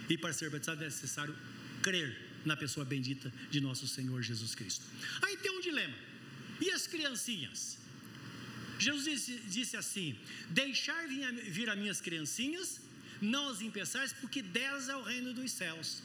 e 0.09 0.17
para 0.17 0.31
ser 0.33 0.49
batizado 0.49 0.83
é 0.83 0.85
necessário 0.85 1.35
crer 1.81 2.24
na 2.45 2.55
pessoa 2.55 2.85
bendita 2.85 3.33
de 3.49 3.59
nosso 3.59 3.87
Senhor 3.87 4.21
Jesus 4.21 4.53
Cristo. 4.55 4.85
Aí 5.21 5.35
tem 5.37 5.51
um 5.51 5.61
dilema. 5.61 5.95
E 6.61 6.71
as 6.71 6.87
criancinhas? 6.87 7.77
Jesus 8.79 9.03
disse, 9.05 9.39
disse 9.47 9.77
assim: 9.77 10.17
Deixar 10.49 11.07
vir 11.07 11.69
a 11.69 11.75
minhas 11.75 11.99
criancinhas, 11.99 12.81
não 13.21 13.49
as 13.49 13.61
impeçais, 13.61 14.13
porque 14.13 14.41
delas 14.41 14.89
é 14.89 14.95
o 14.95 15.01
reino 15.01 15.33
dos 15.33 15.51
céus. 15.51 16.03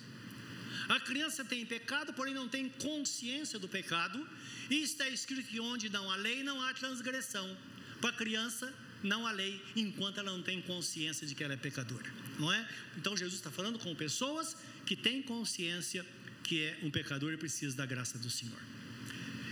A 0.89 0.99
criança 0.99 1.45
tem 1.45 1.65
pecado, 1.67 2.13
porém 2.13 2.35
não 2.35 2.49
tem 2.49 2.69
consciência 2.69 3.59
do 3.59 3.69
pecado, 3.69 4.27
e 4.69 4.83
está 4.83 5.09
escrito 5.09 5.49
que 5.49 5.61
onde 5.61 5.89
não 5.89 6.11
há 6.11 6.17
lei, 6.17 6.43
não 6.43 6.61
há 6.63 6.73
transgressão. 6.75 7.57
Para 8.01 8.11
a 8.11 8.13
criança, 8.13 8.73
não 9.03 9.27
há 9.27 9.33
lei, 9.33 9.63
enquanto 9.77 10.19
ela 10.19 10.31
não 10.33 10.43
tem 10.43 10.61
consciência 10.63 11.27
de 11.27 11.35
que 11.35 11.43
ela 11.43 11.55
é 11.55 11.57
pecadora, 11.57 12.11
não 12.39 12.53
é? 12.53 12.69
Então 12.97 13.17
Jesus 13.17 13.37
está 13.37 13.51
falando 13.51 13.79
com 13.79 13.95
pessoas 13.95 14.57
que 14.87 14.97
têm 14.97 15.23
consciência 15.23 16.05
que 16.43 16.65
é 16.65 16.79
um 16.83 16.91
pecador 16.91 17.33
e 17.33 17.37
precisa 17.37 17.77
da 17.77 17.87
graça 17.87 18.19
do 18.19 18.31
Senhor. 18.31 18.61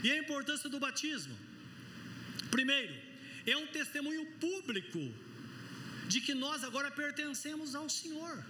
E 0.03 0.11
a 0.11 0.19
importância 0.19 0.69
do 0.69 0.79
batismo. 0.79 1.37
Primeiro, 2.51 2.95
é 3.47 3.57
um 3.57 3.67
testemunho 3.67 4.25
público 4.39 5.03
de 6.09 6.21
que 6.21 6.35
nós 6.35 6.65
agora 6.65 6.91
pertencemos 6.91 7.75
ao 7.75 7.89
Senhor. 7.89 8.45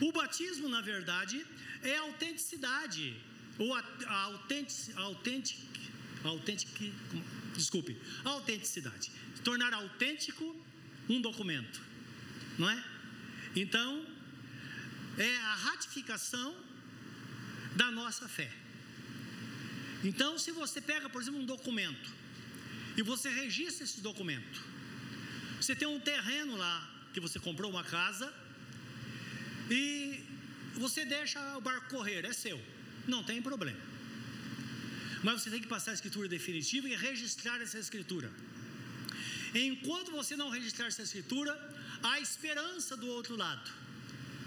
O 0.00 0.12
batismo, 0.12 0.68
na 0.68 0.80
verdade, 0.80 1.44
é 1.82 1.96
a 1.96 2.02
autenticidade, 2.02 3.16
ou 3.58 3.74
a, 3.74 3.84
a 4.06 4.20
autêntica, 4.22 4.98
autêntica, 5.00 5.62
autêntica, 6.24 6.84
desculpe, 7.54 7.96
a 8.24 8.30
autenticidade. 8.30 9.10
Tornar 9.44 9.72
autêntico 9.72 10.56
um 11.08 11.20
documento, 11.20 11.80
não 12.58 12.68
é? 12.70 12.84
Então, 13.56 14.06
é 15.18 15.36
a 15.38 15.54
ratificação 15.54 16.54
da 17.76 17.90
nossa 17.90 18.28
fé. 18.28 18.50
Então, 20.02 20.38
se 20.38 20.50
você 20.50 20.80
pega, 20.80 21.08
por 21.08 21.20
exemplo, 21.20 21.40
um 21.40 21.46
documento 21.46 22.10
e 22.96 23.02
você 23.02 23.28
registra 23.28 23.84
esse 23.84 24.00
documento, 24.00 24.60
você 25.60 25.74
tem 25.74 25.86
um 25.86 26.00
terreno 26.00 26.56
lá 26.56 26.88
que 27.12 27.20
você 27.20 27.38
comprou 27.38 27.70
uma 27.70 27.84
casa 27.84 28.32
e 29.70 30.24
você 30.74 31.04
deixa 31.04 31.38
o 31.58 31.60
barco 31.60 31.90
correr, 31.90 32.24
é 32.24 32.32
seu, 32.32 32.60
não 33.06 33.22
tem 33.22 33.42
problema. 33.42 33.78
Mas 35.22 35.42
você 35.42 35.50
tem 35.50 35.60
que 35.60 35.68
passar 35.68 35.90
a 35.90 35.94
escritura 35.94 36.28
definitiva 36.28 36.88
e 36.88 36.96
registrar 36.96 37.60
essa 37.60 37.78
escritura. 37.78 38.32
Enquanto 39.54 40.10
você 40.12 40.36
não 40.36 40.48
registrar 40.48 40.86
essa 40.86 41.02
escritura, 41.02 41.52
há 42.02 42.20
esperança 42.20 42.96
do 42.96 43.06
outro 43.08 43.36
lado. 43.36 43.70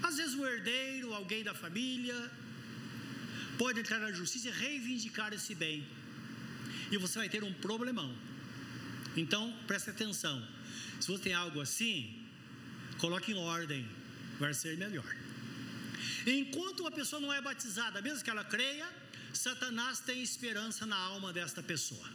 Às 0.02 0.16
vezes 0.16 0.34
o 0.34 0.44
herdeiro, 0.44 1.14
alguém 1.14 1.44
da 1.44 1.54
família, 1.54 2.30
pode 3.58 3.80
entrar 3.80 3.98
na 3.98 4.12
justiça 4.12 4.48
e 4.48 4.50
reivindicar 4.50 5.32
esse 5.32 5.54
bem. 5.54 5.86
E 6.90 6.96
você 6.96 7.18
vai 7.18 7.28
ter 7.28 7.42
um 7.44 7.52
problemão. 7.52 8.14
Então, 9.16 9.56
preste 9.66 9.90
atenção. 9.90 10.36
Se 11.00 11.08
você 11.08 11.22
tem 11.24 11.34
algo 11.34 11.60
assim, 11.60 11.96
coloque 12.98 13.32
em 13.32 13.36
ordem, 13.36 13.86
vai 14.38 14.52
ser 14.54 14.76
melhor. 14.76 15.04
Enquanto 16.26 16.80
uma 16.80 16.90
pessoa 16.90 17.20
não 17.20 17.32
é 17.32 17.40
batizada, 17.40 18.00
mesmo 18.00 18.24
que 18.24 18.30
ela 18.30 18.44
creia, 18.44 18.88
Satanás 19.32 20.00
tem 20.00 20.22
esperança 20.22 20.86
na 20.86 20.96
alma 20.96 21.32
desta 21.32 21.62
pessoa. 21.62 22.08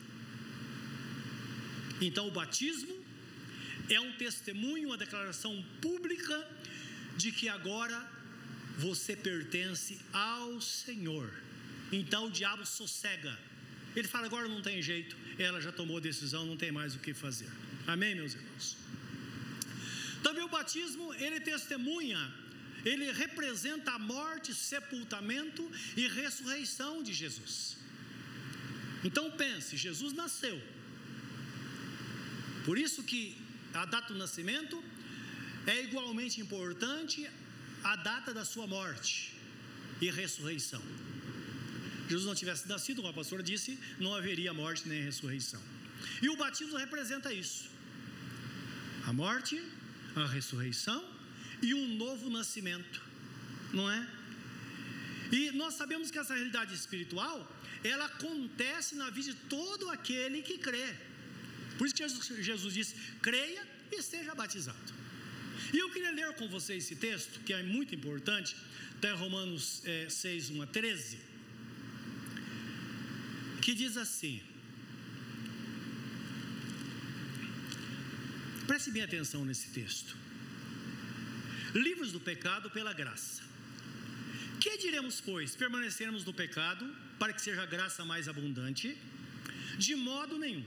Então, 2.02 2.28
o 2.28 2.32
batismo 2.32 2.96
é 3.90 4.00
um 4.00 4.12
testemunho, 4.14 4.90
uma 4.90 4.98
declaração 4.98 5.64
pública 5.82 6.48
de 7.18 7.32
que 7.32 7.50
agora 7.50 8.19
você 8.86 9.14
pertence 9.30 9.94
ao 10.14 10.62
Senhor. 10.62 11.28
Então 11.92 12.22
o 12.28 12.32
diabo 12.40 12.66
sossega. 12.66 13.34
Ele 13.96 14.08
fala: 14.14 14.26
agora 14.32 14.48
não 14.48 14.62
tem 14.62 14.82
jeito, 14.82 15.16
ela 15.48 15.60
já 15.66 15.72
tomou 15.80 16.00
decisão, 16.00 16.46
não 16.52 16.58
tem 16.64 16.72
mais 16.80 16.96
o 16.96 17.00
que 17.06 17.14
fazer. 17.26 17.50
Amém, 17.94 18.14
meus 18.16 18.34
irmãos? 18.38 18.78
Também 20.24 20.44
o 20.44 20.54
batismo, 20.58 21.14
ele 21.26 21.40
testemunha, 21.40 22.22
ele 22.92 23.12
representa 23.24 23.92
a 23.98 24.00
morte, 24.00 24.54
sepultamento 24.54 25.64
e 26.02 26.08
ressurreição 26.08 26.94
de 27.08 27.14
Jesus. 27.22 27.78
Então 29.08 29.26
pense, 29.44 29.78
Jesus 29.88 30.14
nasceu. 30.14 30.58
Por 32.66 32.78
isso 32.86 33.02
que 33.12 33.22
a 33.74 33.86
data 33.86 34.14
do 34.14 34.20
nascimento 34.24 34.78
é 35.74 35.78
igualmente 35.88 36.38
importante 36.46 37.20
a 37.84 37.96
data 37.96 38.34
da 38.34 38.46
sua 38.46 38.68
morte 38.68 39.34
e 40.02 40.10
ressurreição. 40.10 40.82
Jesus 42.08 42.26
não 42.26 42.36
tivesse 42.36 42.68
nascido, 42.68 42.98
como 42.98 43.10
a 43.10 43.14
pastora 43.14 43.44
disse, 43.44 43.80
não 44.00 44.16
haveria 44.16 44.54
morte 44.54 44.88
nem 44.88 45.04
ressurreição. 45.04 45.62
E 46.22 46.30
o 46.30 46.36
batismo 46.36 46.78
representa 46.78 47.32
isso: 47.32 47.70
a 49.06 49.14
morte, 49.14 49.62
a 50.16 50.26
ressurreição 50.26 51.04
e 51.62 51.74
um 51.74 51.98
novo 51.98 52.30
nascimento, 52.30 53.02
não 53.72 53.90
é? 53.90 54.08
E 55.32 55.52
nós 55.52 55.76
sabemos 55.76 56.10
que 56.10 56.18
essa 56.18 56.34
realidade 56.34 56.74
espiritual, 56.74 57.38
ela 57.84 58.06
acontece 58.06 58.96
na 58.96 59.10
vida 59.10 59.32
de 59.34 59.40
todo 59.42 59.90
aquele 59.90 60.42
que 60.42 60.58
crê. 60.58 60.96
Por 61.78 61.86
isso 61.86 61.96
que 61.96 62.04
Jesus, 62.04 62.46
Jesus 62.46 62.74
disse: 62.74 62.96
creia 63.22 63.66
e 63.92 64.02
seja 64.02 64.34
batizado. 64.34 64.99
E 65.74 65.78
eu 65.78 65.90
queria 65.90 66.12
ler 66.12 66.34
com 66.34 66.48
vocês 66.48 66.84
esse 66.84 66.96
texto, 66.96 67.40
que 67.42 67.54
é 67.54 67.62
muito 67.64 67.94
importante, 67.94 68.56
em 69.02 69.16
Romanos 69.16 69.82
é, 69.86 70.10
6, 70.10 70.50
1 70.52 70.62
a 70.62 70.68
13, 70.68 71.20
que 73.62 73.74
diz 73.74 73.96
assim: 73.98 74.42
preste 78.68 78.92
bem 78.92 79.04
atenção 79.04 79.46
nesse 79.46 79.70
texto. 79.70 80.16
Livros 81.74 82.12
do 82.12 82.20
pecado 82.20 82.70
pela 82.72 82.94
graça. 82.94 83.44
Que 84.60 84.78
diremos, 84.78 85.22
pois? 85.22 85.56
Permanecermos 85.56 86.26
no 86.26 86.34
pecado, 86.34 86.84
para 87.18 87.32
que 87.32 87.42
seja 87.42 87.64
a 87.64 87.66
graça 87.66 88.04
mais 88.04 88.28
abundante? 88.28 88.98
De 89.78 89.96
modo 89.96 90.38
nenhum. 90.38 90.66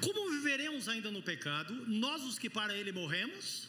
Como 0.00 0.30
viveremos 0.30 0.88
ainda 0.88 1.10
no 1.10 1.22
pecado, 1.22 1.72
nós 1.88 2.22
os 2.22 2.38
que 2.38 2.48
para 2.48 2.76
ele 2.76 2.92
morremos? 2.92 3.68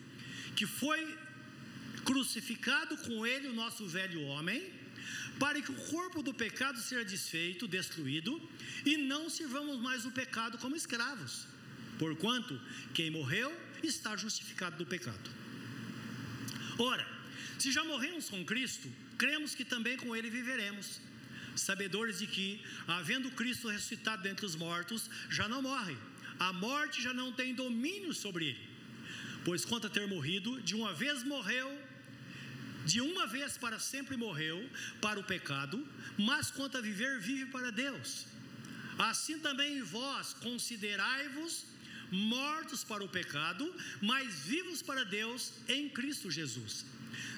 que 0.55 0.65
foi 0.65 1.17
crucificado 2.03 2.97
com 2.97 3.25
ele 3.25 3.47
o 3.47 3.53
nosso 3.53 3.87
velho 3.87 4.21
homem, 4.23 4.61
para 5.39 5.61
que 5.61 5.71
o 5.71 5.75
corpo 5.89 6.21
do 6.21 6.33
pecado 6.33 6.79
seja 6.79 7.03
desfeito, 7.03 7.67
destruído, 7.67 8.41
e 8.85 8.97
não 8.97 9.29
sirvamos 9.29 9.79
mais 9.79 10.05
o 10.05 10.11
pecado 10.11 10.57
como 10.57 10.75
escravos, 10.75 11.47
porquanto 11.97 12.59
quem 12.93 13.09
morreu 13.09 13.51
está 13.81 14.15
justificado 14.15 14.77
do 14.77 14.85
pecado. 14.85 15.29
Ora, 16.77 17.05
se 17.57 17.71
já 17.71 17.83
morremos 17.83 18.29
com 18.29 18.43
Cristo, 18.45 18.91
cremos 19.17 19.53
que 19.53 19.63
também 19.63 19.97
com 19.97 20.15
ele 20.15 20.29
viveremos, 20.29 20.99
sabedores 21.55 22.19
de 22.19 22.27
que, 22.27 22.61
havendo 22.87 23.31
Cristo 23.31 23.67
ressuscitado 23.67 24.23
dentre 24.23 24.45
os 24.45 24.55
mortos, 24.55 25.09
já 25.29 25.47
não 25.47 25.61
morre, 25.61 25.97
a 26.39 26.51
morte 26.53 27.01
já 27.01 27.13
não 27.13 27.31
tem 27.31 27.53
domínio 27.53 28.13
sobre 28.13 28.45
ele. 28.45 28.70
Pois 29.43 29.65
quanto 29.65 29.87
a 29.87 29.89
ter 29.89 30.07
morrido, 30.07 30.61
de 30.61 30.75
uma 30.75 30.93
vez 30.93 31.23
morreu 31.23 31.69
de 32.85 32.99
uma 33.01 33.27
vez 33.27 33.57
para 33.57 33.79
sempre 33.79 34.17
morreu 34.17 34.57
para 34.99 35.19
o 35.19 35.23
pecado, 35.23 35.87
mas 36.17 36.49
quanto 36.49 36.77
a 36.77 36.81
viver, 36.81 37.19
vive 37.19 37.45
para 37.51 37.71
Deus. 37.71 38.25
Assim 38.97 39.39
também 39.39 39.81
vós 39.81 40.33
considerai-vos 40.33 41.65
mortos 42.11 42.83
para 42.83 43.03
o 43.03 43.07
pecado, 43.07 43.73
mas 44.01 44.39
vivos 44.53 44.81
para 44.81 45.03
Deus 45.05 45.53
em 45.67 45.87
Cristo 45.89 46.29
Jesus. 46.29 46.85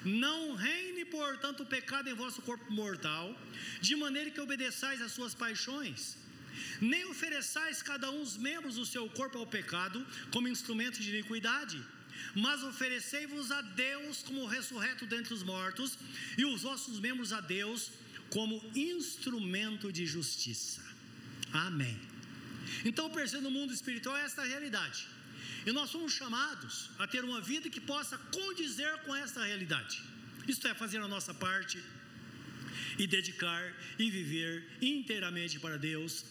Não 0.04 0.54
reine, 0.54 1.04
portanto, 1.04 1.62
o 1.62 1.66
pecado 1.66 2.08
em 2.08 2.14
vosso 2.14 2.42
corpo 2.42 2.72
mortal, 2.72 3.38
de 3.80 3.94
maneira 3.96 4.30
que 4.30 4.40
obedeçais 4.40 5.00
às 5.00 5.12
suas 5.12 5.34
paixões. 5.34 6.16
Nem 6.80 7.04
ofereçais 7.06 7.82
cada 7.82 8.10
um 8.10 8.22
os 8.22 8.36
membros 8.36 8.76
do 8.76 8.86
seu 8.86 9.08
corpo 9.10 9.38
ao 9.38 9.46
pecado 9.46 10.04
como 10.30 10.48
instrumento 10.48 11.00
de 11.00 11.10
iniquidade 11.10 11.78
mas 12.34 12.62
oferecei-vos 12.62 13.50
a 13.50 13.60
Deus 13.62 14.22
como 14.22 14.46
ressurreto 14.46 15.06
dentre 15.06 15.32
os 15.34 15.42
mortos, 15.42 15.98
e 16.36 16.44
os 16.44 16.62
vossos 16.62 16.98
membros 17.00 17.32
a 17.32 17.40
Deus 17.40 17.90
como 18.30 18.62
instrumento 18.74 19.92
de 19.92 20.06
justiça. 20.06 20.82
Amém. 21.52 21.98
Então, 22.84 23.10
percebendo 23.10 23.44
no 23.44 23.50
mundo 23.50 23.72
espiritual, 23.72 24.16
é 24.16 24.24
esta 24.24 24.42
a 24.42 24.44
realidade. 24.44 25.06
E 25.66 25.72
nós 25.72 25.90
somos 25.90 26.12
chamados 26.12 26.90
a 26.98 27.06
ter 27.06 27.24
uma 27.24 27.40
vida 27.40 27.70
que 27.70 27.80
possa 27.80 28.18
condizer 28.18 28.98
com 29.04 29.14
esta 29.14 29.44
realidade. 29.44 30.02
Isto 30.48 30.68
é, 30.68 30.74
fazer 30.74 30.98
a 30.98 31.08
nossa 31.08 31.32
parte 31.32 31.82
e 32.98 33.06
dedicar 33.06 33.62
e 33.98 34.10
viver 34.10 34.66
inteiramente 34.82 35.58
para 35.58 35.78
Deus, 35.78 36.24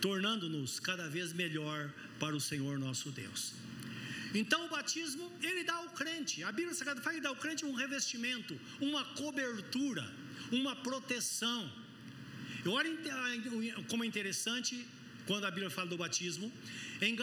tornando-nos 0.00 0.78
cada 0.78 1.08
vez 1.08 1.32
melhor 1.32 1.92
para 2.20 2.36
o 2.36 2.40
Senhor 2.40 2.78
nosso 2.78 3.10
Deus. 3.10 3.52
Então 4.42 4.66
o 4.66 4.68
batismo, 4.68 5.24
ele 5.48 5.62
dá 5.64 5.76
ao 5.82 5.88
crente, 6.00 6.42
a 6.42 6.52
Bíblia 6.52 6.74
Sagrada 6.74 7.00
fala 7.00 7.16
que 7.16 7.22
dá 7.22 7.30
ao 7.30 7.36
crente 7.44 7.64
um 7.64 7.76
revestimento, 7.82 8.58
uma 8.80 9.02
cobertura, 9.20 10.04
uma 10.52 10.74
proteção. 10.76 11.60
E 12.64 12.68
olha 12.68 12.90
como 13.88 14.04
é 14.04 14.06
interessante 14.06 14.86
quando 15.26 15.44
a 15.44 15.50
Bíblia 15.50 15.70
fala 15.70 15.88
do 15.88 15.96
batismo. 15.96 16.52
Em 17.00 17.14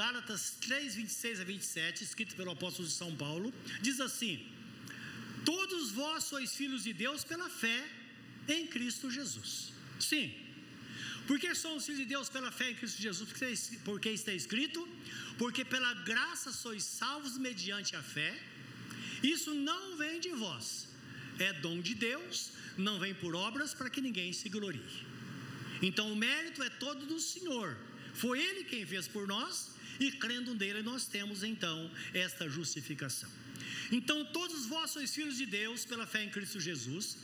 Gálatas 0.00 0.56
3, 0.60 0.94
26 0.94 1.40
a 1.40 1.44
27, 1.44 2.04
escrito 2.04 2.36
pelo 2.36 2.52
apóstolo 2.52 2.86
de 2.88 2.94
São 2.94 3.14
Paulo, 3.24 3.52
diz 3.82 4.00
assim: 4.00 4.34
Todos 5.44 5.90
vós 5.90 6.24
sois 6.24 6.54
filhos 6.54 6.84
de 6.84 6.92
Deus 6.92 7.24
pela 7.24 7.48
fé 7.50 7.80
em 8.48 8.66
Cristo 8.66 9.10
Jesus. 9.10 9.72
Sim. 9.98 10.45
Porque 11.26 11.54
somos 11.54 11.84
filhos 11.84 12.00
de 12.00 12.06
Deus 12.06 12.28
pela 12.28 12.50
fé 12.52 12.70
em 12.70 12.74
Cristo 12.74 13.02
Jesus? 13.02 13.28
Porque 13.84 14.10
está 14.10 14.32
escrito: 14.32 14.86
Porque 15.38 15.64
pela 15.64 15.92
graça 16.10 16.52
sois 16.52 16.82
salvos 16.84 17.36
mediante 17.36 17.96
a 17.96 18.02
fé. 18.02 18.32
Isso 19.22 19.54
não 19.54 19.96
vem 19.96 20.20
de 20.20 20.30
vós, 20.30 20.88
é 21.38 21.52
dom 21.54 21.80
de 21.80 21.94
Deus, 21.94 22.50
não 22.76 22.98
vem 22.98 23.14
por 23.14 23.34
obras 23.34 23.74
para 23.74 23.90
que 23.90 24.00
ninguém 24.00 24.32
se 24.32 24.48
glorie. 24.48 25.06
Então 25.82 26.12
o 26.12 26.16
mérito 26.16 26.62
é 26.62 26.70
todo 26.70 27.06
do 27.06 27.18
Senhor. 27.18 27.76
Foi 28.14 28.40
Ele 28.40 28.64
quem 28.64 28.86
fez 28.86 29.08
por 29.08 29.26
nós, 29.26 29.70
e 29.98 30.10
crendo 30.12 30.54
nele 30.54 30.82
nós 30.82 31.06
temos 31.06 31.42
então 31.42 31.90
esta 32.14 32.48
justificação. 32.48 33.30
Então 33.90 34.24
todos 34.26 34.66
vós 34.66 34.90
sois 34.90 35.14
filhos 35.14 35.36
de 35.36 35.46
Deus 35.46 35.84
pela 35.84 36.06
fé 36.06 36.22
em 36.24 36.30
Cristo 36.30 36.60
Jesus, 36.60 37.16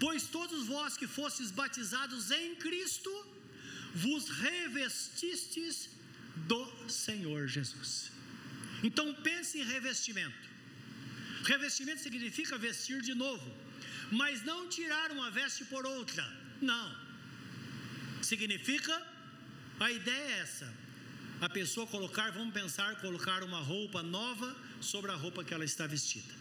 pois 0.00 0.26
todos 0.26 0.66
vós 0.66 0.96
que 0.96 1.06
fostes 1.06 1.50
batizados 1.50 2.30
em 2.30 2.54
Cristo, 2.56 3.10
vos 3.94 4.28
revestistes 4.28 5.88
do 6.36 6.62
Senhor 6.88 7.46
Jesus. 7.46 8.10
Então 8.82 9.14
pense 9.14 9.58
em 9.58 9.64
revestimento. 9.64 10.48
Revestimento 11.44 12.02
significa 12.02 12.58
vestir 12.58 13.00
de 13.02 13.14
novo, 13.14 13.46
mas 14.10 14.42
não 14.42 14.68
tirar 14.68 15.10
uma 15.12 15.30
veste 15.30 15.64
por 15.64 15.86
outra. 15.86 16.24
Não. 16.60 17.04
Significa 18.22 18.94
a 19.78 19.90
ideia 19.90 20.16
é 20.16 20.40
essa. 20.40 20.72
A 21.40 21.48
pessoa 21.48 21.86
colocar, 21.86 22.30
vamos 22.30 22.54
pensar, 22.54 22.96
colocar 23.00 23.42
uma 23.42 23.58
roupa 23.58 24.02
nova 24.02 24.56
sobre 24.80 25.10
a 25.10 25.14
roupa 25.14 25.44
que 25.44 25.52
ela 25.52 25.64
está 25.64 25.86
vestida. 25.86 26.32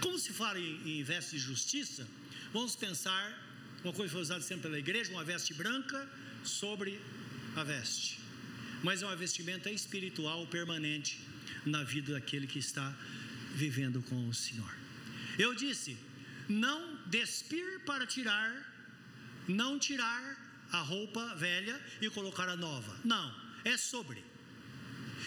Como 0.00 0.18
se 0.18 0.32
fala 0.32 0.58
em, 0.58 1.00
em 1.00 1.02
veste 1.02 1.32
de 1.32 1.38
justiça, 1.38 2.08
vamos 2.52 2.74
pensar, 2.74 3.47
uma 3.84 3.92
coisa 3.92 4.12
foi 4.12 4.22
usada 4.22 4.40
sempre 4.40 4.62
pela 4.62 4.78
igreja, 4.78 5.10
uma 5.12 5.24
veste 5.24 5.54
branca 5.54 6.08
sobre 6.44 7.00
a 7.56 7.62
veste. 7.62 8.18
Mas 8.82 9.02
é 9.02 9.06
uma 9.06 9.16
vestimenta 9.16 9.70
espiritual 9.70 10.46
permanente 10.46 11.20
na 11.64 11.82
vida 11.82 12.12
daquele 12.12 12.46
que 12.46 12.58
está 12.58 12.94
vivendo 13.54 14.02
com 14.02 14.28
o 14.28 14.34
Senhor. 14.34 14.72
Eu 15.38 15.54
disse: 15.54 15.96
não 16.48 16.98
despir 17.06 17.80
para 17.84 18.06
tirar, 18.06 18.50
não 19.46 19.78
tirar 19.78 20.36
a 20.72 20.80
roupa 20.80 21.34
velha 21.34 21.80
e 22.00 22.10
colocar 22.10 22.48
a 22.48 22.56
nova. 22.56 22.96
Não, 23.04 23.34
é 23.64 23.76
sobre. 23.76 24.24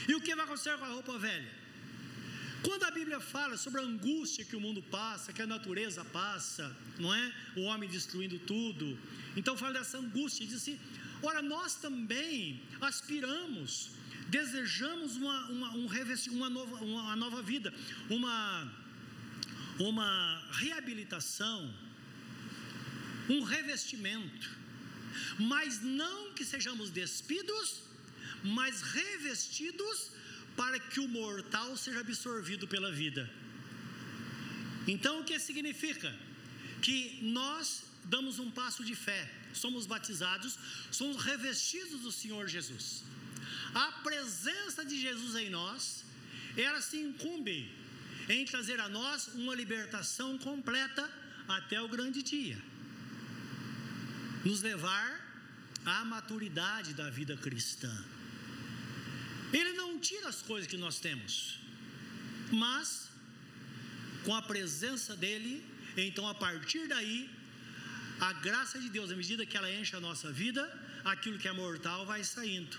E 0.07 0.15
o 0.15 0.21
que 0.21 0.35
vai 0.35 0.45
acontecer 0.45 0.77
com 0.77 0.85
a 0.85 0.89
roupa 0.89 1.17
velha? 1.17 1.60
Quando 2.63 2.83
a 2.83 2.91
Bíblia 2.91 3.19
fala 3.19 3.57
sobre 3.57 3.81
a 3.81 3.83
angústia 3.83 4.45
que 4.45 4.55
o 4.55 4.61
mundo 4.61 4.81
passa, 4.83 5.33
que 5.33 5.41
a 5.41 5.47
natureza 5.47 6.03
passa, 6.05 6.75
não 6.99 7.13
é? 7.13 7.33
O 7.55 7.61
homem 7.61 7.89
destruindo 7.89 8.37
tudo. 8.39 8.97
Então 9.35 9.57
fala 9.57 9.73
dessa 9.73 9.97
angústia 9.97 10.43
e 10.43 10.47
diz 10.47 10.57
assim: 10.57 10.79
ora, 11.23 11.41
nós 11.41 11.75
também 11.75 12.61
aspiramos, 12.79 13.91
desejamos 14.29 15.17
uma, 15.17 15.37
uma, 15.49 15.69
um 15.71 15.87
uma, 16.31 16.49
nova, 16.49 16.75
uma 16.83 17.15
nova 17.15 17.41
vida, 17.41 17.73
uma, 18.09 18.71
uma 19.79 20.43
reabilitação, 20.51 21.73
um 23.29 23.41
revestimento 23.43 24.61
mas 25.37 25.81
não 25.81 26.33
que 26.33 26.45
sejamos 26.45 26.89
despidos, 26.89 27.81
mas 28.43 28.81
revestidos 28.81 30.11
para 30.55 30.79
que 30.79 30.99
o 30.99 31.07
mortal 31.07 31.75
seja 31.77 31.99
absorvido 31.99 32.67
pela 32.67 32.91
vida. 32.91 33.29
Então 34.87 35.21
o 35.21 35.23
que 35.23 35.39
significa? 35.39 36.13
Que 36.81 37.19
nós 37.21 37.83
damos 38.05 38.39
um 38.39 38.49
passo 38.49 38.83
de 38.83 38.95
fé, 38.95 39.31
somos 39.53 39.85
batizados, 39.85 40.57
somos 40.91 41.17
revestidos 41.23 42.01
do 42.01 42.11
Senhor 42.11 42.47
Jesus. 42.47 43.03
A 43.73 43.91
presença 44.03 44.83
de 44.83 44.99
Jesus 44.99 45.35
em 45.35 45.49
nós, 45.49 46.03
ela 46.57 46.81
se 46.81 46.97
incumbe 46.97 47.71
em 48.27 48.43
trazer 48.45 48.79
a 48.79 48.89
nós 48.89 49.29
uma 49.35 49.55
libertação 49.55 50.37
completa 50.37 51.09
até 51.47 51.81
o 51.81 51.87
grande 51.87 52.21
dia 52.21 52.71
nos 54.43 54.61
levar 54.61 55.19
à 55.85 56.03
maturidade 56.05 56.93
da 56.93 57.09
vida 57.09 57.37
cristã. 57.37 57.91
Ele 59.53 59.73
não 59.73 59.99
tira 59.99 60.29
as 60.29 60.41
coisas 60.41 60.67
que 60.69 60.77
nós 60.77 60.99
temos, 60.99 61.59
mas 62.51 63.09
com 64.23 64.33
a 64.35 64.41
presença 64.41 65.15
dele, 65.15 65.65
então 65.97 66.27
a 66.27 66.33
partir 66.33 66.87
daí, 66.87 67.29
a 68.19 68.33
graça 68.33 68.79
de 68.79 68.89
Deus, 68.89 69.11
à 69.11 69.15
medida 69.15 69.45
que 69.45 69.57
ela 69.57 69.71
enche 69.71 69.95
a 69.95 69.99
nossa 69.99 70.31
vida, 70.31 70.63
aquilo 71.03 71.39
que 71.39 71.47
é 71.47 71.51
mortal 71.51 72.05
vai 72.05 72.23
saindo. 72.23 72.77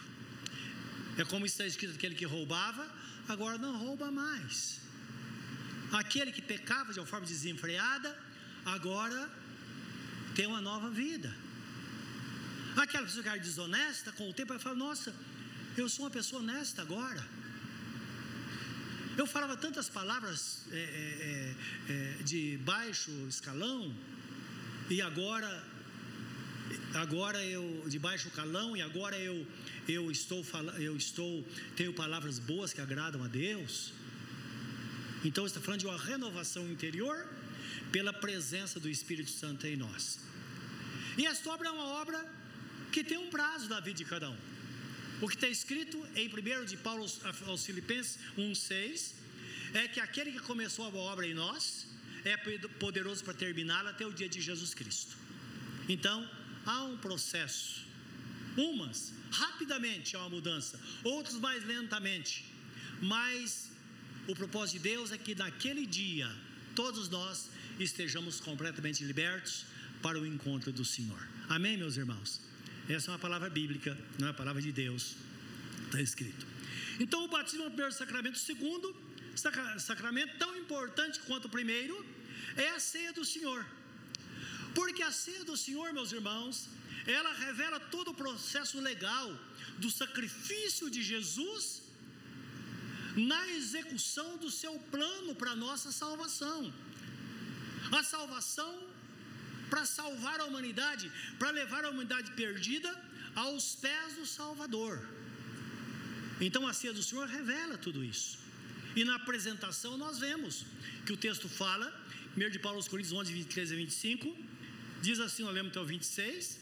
É 1.19 1.25
como 1.25 1.45
está 1.45 1.67
escrito: 1.67 1.95
aquele 1.95 2.15
que 2.15 2.25
roubava, 2.25 2.89
agora 3.29 3.59
não 3.59 3.77
rouba 3.77 4.11
mais. 4.11 4.81
Aquele 5.93 6.33
que 6.33 6.41
pecava 6.41 6.93
de 6.93 7.01
uma 7.01 7.07
forma 7.07 7.27
desenfreada, 7.27 8.17
agora 8.65 9.31
tem 10.35 10.47
uma 10.47 10.61
nova 10.61 10.91
vida. 10.91 11.31
Aquela 12.77 13.05
pessoa 13.05 13.23
que 13.23 13.29
era 13.29 13.39
desonesta, 13.39 14.13
com 14.13 14.31
o 14.31 14.33
tempo, 14.33 14.53
ela 14.53 14.61
fala: 14.61 14.77
Nossa, 14.77 15.15
eu 15.77 15.89
sou 15.89 16.05
uma 16.05 16.11
pessoa 16.11 16.43
honesta 16.43 16.83
agora. 16.83 17.25
Eu 19.17 19.27
falava 19.27 19.57
tantas 19.57 19.89
palavras 19.89 20.63
é, 20.71 20.77
é, 20.77 21.93
é, 21.93 22.23
de 22.23 22.59
baixo 22.59 23.11
escalão, 23.29 23.95
e 24.89 25.01
agora, 25.03 25.65
agora 26.95 27.45
eu, 27.45 27.85
de 27.89 27.99
baixo 27.99 28.31
calão, 28.31 28.77
e 28.77 28.83
agora 28.83 29.19
eu, 29.19 29.47
eu 29.89 30.11
estou, 30.11 30.45
eu 30.79 30.97
estou, 30.97 31.47
tenho 31.77 31.93
palavras 31.93 32.39
boas 32.39 32.73
que 32.73 32.81
agradam 32.81 33.23
a 33.23 33.29
Deus. 33.29 33.93
Então, 35.25 35.47
está 35.47 35.61
falando 35.61 35.81
de 35.81 35.87
uma 35.87 35.99
renovação 35.99 36.67
interior 36.71 37.27
pela 37.91 38.13
presença 38.13 38.81
do 38.81 38.89
Espírito 38.89 39.31
Santo 39.31 39.67
em 39.67 39.77
nós. 39.77 40.19
E 41.17 41.27
esta 41.27 41.51
obra 41.51 41.69
é 41.69 41.71
uma 41.71 41.87
obra 42.01 42.27
que 42.91 43.05
tem 43.05 43.19
um 43.19 43.31
prazo 43.31 43.69
da 43.69 43.79
vida 43.79 43.99
de 43.99 44.05
cada 44.05 44.31
um. 44.31 44.52
O 45.23 45.29
que 45.29 45.37
está 45.37 45.47
escrito 45.47 45.97
em 46.17 46.27
1 46.27 46.65
de 46.65 46.77
Paulo 46.77 47.07
aos 47.47 47.65
Filipenses 47.65 48.19
1,6 48.37 49.13
é 49.73 49.87
que 49.87 50.01
aquele 50.01 50.33
que 50.33 50.41
começou 50.41 50.85
a 50.85 50.89
obra 51.13 51.25
em 51.25 51.33
nós 51.33 51.87
é 52.25 52.37
poderoso 52.81 53.23
para 53.23 53.33
terminá-la 53.33 53.91
até 53.91 54.05
o 54.05 54.13
dia 54.13 54.29
de 54.29 54.41
Jesus 54.41 54.75
Cristo. 54.75 55.17
Então, 55.89 56.29
há 56.67 56.83
um 56.83 56.97
processo. 56.97 57.87
Umas, 58.57 59.15
rapidamente 59.31 60.17
há 60.17 60.19
uma 60.19 60.31
mudança, 60.31 60.79
outros 61.05 61.37
mais 61.37 61.65
lentamente. 61.65 62.45
Mas 63.01 63.71
o 64.27 64.35
propósito 64.35 64.83
de 64.83 64.91
Deus 64.91 65.13
é 65.13 65.19
que 65.19 65.37
naquele 65.37 65.87
dia, 65.87 66.29
todos 66.75 67.09
nós 67.09 67.49
estejamos 67.79 68.41
completamente 68.41 69.05
libertos 69.05 69.67
para 70.03 70.19
o 70.19 70.27
encontro 70.27 70.73
do 70.73 70.85
Senhor. 70.85 71.29
Amém, 71.49 71.77
meus 71.77 71.97
irmãos? 71.97 72.41
Essa 72.89 73.11
é 73.11 73.13
uma 73.13 73.19
palavra 73.19 73.49
bíblica, 73.49 73.97
não 74.19 74.29
é 74.29 74.31
a 74.31 74.35
palavra 74.35 74.61
de 74.61 74.73
Deus. 74.73 75.15
Está 75.87 76.01
escrito. 76.01 76.47
Então, 76.99 77.25
o 77.25 77.29
batismo 77.29 77.65
é 77.65 77.67
o 77.67 77.71
primeiro 77.71 77.93
sacramento. 77.93 78.37
O 78.37 78.39
segundo 78.39 78.95
sacramento, 79.79 80.37
tão 80.39 80.57
importante 80.57 81.21
quanto 81.21 81.47
o 81.47 81.49
primeiro, 81.49 82.05
é 82.57 82.71
a 82.71 82.81
ceia 82.81 83.13
do 83.13 83.25
Senhor. 83.25 83.65
Porque 84.75 85.03
a 85.03 85.13
ceia 85.13 85.45
do 85.45 85.57
Senhor, 85.57 85.93
meus 85.93 86.13
irmãos, 86.13 86.69
ela 87.07 87.33
revela 87.33 87.79
todo 87.79 88.11
o 88.11 88.15
processo 88.15 88.81
legal 88.81 89.29
do 89.79 89.91
sacrifício 89.91 90.91
de 90.91 91.03
Jesus 91.03 91.83
na 93.17 93.49
execução 93.49 94.37
do 94.39 94.51
seu 94.51 94.79
plano 94.91 95.35
para 95.35 95.51
a 95.53 95.57
nossa 95.57 95.93
salvação. 95.93 96.73
A 97.91 98.03
salvação 98.03 98.92
para 99.73 99.87
salvar 99.87 100.39
a 100.39 100.45
humanidade, 100.45 101.11
para 101.39 101.51
levar 101.51 101.83
a 101.83 101.91
humanidade 101.93 102.31
perdida 102.33 102.91
aos 103.35 103.75
pés 103.85 104.17
do 104.19 104.27
Salvador. 104.27 104.95
Então 106.47 106.67
a 106.71 106.75
ceia 106.75 106.93
do 106.93 107.03
Senhor 107.03 107.27
revela 107.27 107.79
tudo 107.79 108.05
isso. 108.05 108.33
E 108.95 109.03
na 109.09 109.15
apresentação 109.15 109.93
nós 109.97 110.19
vemos 110.19 110.67
que 111.07 111.13
o 111.15 111.17
texto 111.17 111.49
fala, 111.49 111.87
1 112.37 112.51
de 112.51 112.59
Paulo 112.59 112.77
aos 112.81 112.89
Coríntios 112.93 113.15
11, 113.15 113.33
23 113.33 113.73
a 113.73 113.77
25, 113.77 114.37
diz 115.01 115.19
assim, 115.21 115.43
eu 115.43 115.51
lembro 115.51 115.71
até 115.71 115.81
o 115.81 115.87
26. 115.87 116.61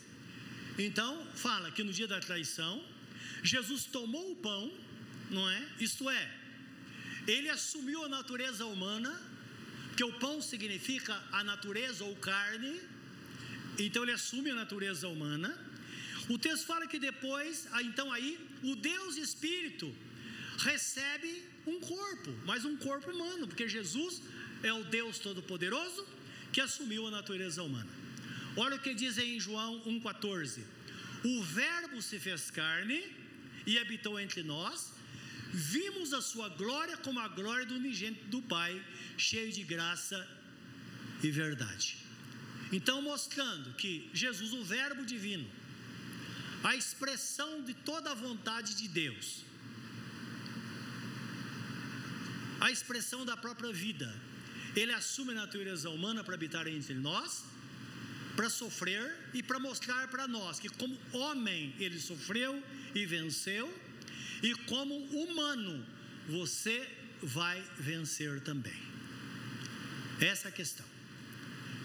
Então, 0.78 1.26
fala 1.34 1.72
que 1.72 1.82
no 1.82 1.92
dia 1.92 2.06
da 2.06 2.20
traição, 2.20 2.74
Jesus 3.42 3.86
tomou 3.86 4.30
o 4.30 4.36
pão, 4.36 4.72
não 5.30 5.50
é? 5.50 5.60
Isto 5.80 6.08
é, 6.08 6.24
ele 7.26 7.50
assumiu 7.50 8.04
a 8.04 8.08
natureza 8.08 8.64
humana, 8.66 9.12
que 9.96 10.04
o 10.04 10.12
pão 10.24 10.40
significa 10.40 11.20
a 11.32 11.42
natureza 11.42 12.04
ou 12.04 12.14
carne, 12.30 12.80
então 13.78 14.02
ele 14.02 14.12
assume 14.12 14.50
a 14.50 14.54
natureza 14.54 15.08
humana. 15.08 15.56
O 16.28 16.38
texto 16.38 16.66
fala 16.66 16.86
que 16.86 16.98
depois, 16.98 17.66
então 17.82 18.12
aí, 18.12 18.38
o 18.62 18.76
Deus 18.76 19.16
Espírito 19.16 19.94
recebe 20.58 21.44
um 21.66 21.80
corpo, 21.80 22.30
mas 22.44 22.64
um 22.64 22.76
corpo 22.76 23.10
humano, 23.10 23.46
porque 23.48 23.68
Jesus 23.68 24.22
é 24.62 24.72
o 24.72 24.84
Deus 24.84 25.18
Todo-Poderoso 25.18 26.06
que 26.52 26.60
assumiu 26.60 27.06
a 27.06 27.10
natureza 27.10 27.62
humana. 27.62 27.88
Olha 28.56 28.76
o 28.76 28.80
que 28.80 28.94
diz 28.94 29.16
em 29.18 29.38
João 29.38 29.80
1,14: 29.86 30.60
O 31.24 31.42
Verbo 31.42 32.02
se 32.02 32.18
fez 32.18 32.50
carne 32.50 33.00
e 33.66 33.78
habitou 33.78 34.18
entre 34.18 34.42
nós, 34.42 34.92
vimos 35.52 36.12
a 36.12 36.20
sua 36.20 36.48
glória 36.48 36.96
como 36.96 37.20
a 37.20 37.28
glória 37.28 37.66
do 37.66 37.76
unigênito 37.76 38.24
do 38.26 38.42
Pai, 38.42 38.82
cheio 39.16 39.52
de 39.52 39.62
graça 39.62 40.28
e 41.22 41.30
verdade. 41.30 42.09
Então, 42.72 43.02
mostrando 43.02 43.72
que 43.74 44.08
Jesus, 44.12 44.52
o 44.52 44.62
Verbo 44.64 45.04
divino, 45.04 45.48
a 46.62 46.76
expressão 46.76 47.62
de 47.62 47.74
toda 47.74 48.12
a 48.12 48.14
vontade 48.14 48.74
de 48.74 48.86
Deus, 48.88 49.44
a 52.60 52.70
expressão 52.70 53.24
da 53.24 53.36
própria 53.36 53.72
vida, 53.72 54.14
ele 54.76 54.92
assume 54.92 55.32
a 55.32 55.34
natureza 55.34 55.90
humana 55.90 56.22
para 56.22 56.34
habitar 56.34 56.66
entre 56.68 56.94
nós, 56.94 57.44
para 58.36 58.48
sofrer 58.48 59.30
e 59.34 59.42
para 59.42 59.58
mostrar 59.58 60.08
para 60.08 60.28
nós 60.28 60.60
que, 60.60 60.68
como 60.68 60.96
homem, 61.12 61.74
ele 61.78 61.98
sofreu 61.98 62.62
e 62.94 63.04
venceu, 63.04 63.66
e 64.42 64.54
como 64.72 64.94
humano, 65.22 65.84
você 66.28 66.88
vai 67.22 67.60
vencer 67.78 68.40
também. 68.40 68.80
Essa 70.20 70.48
é 70.48 70.50
a 70.50 70.52
questão. 70.52 70.89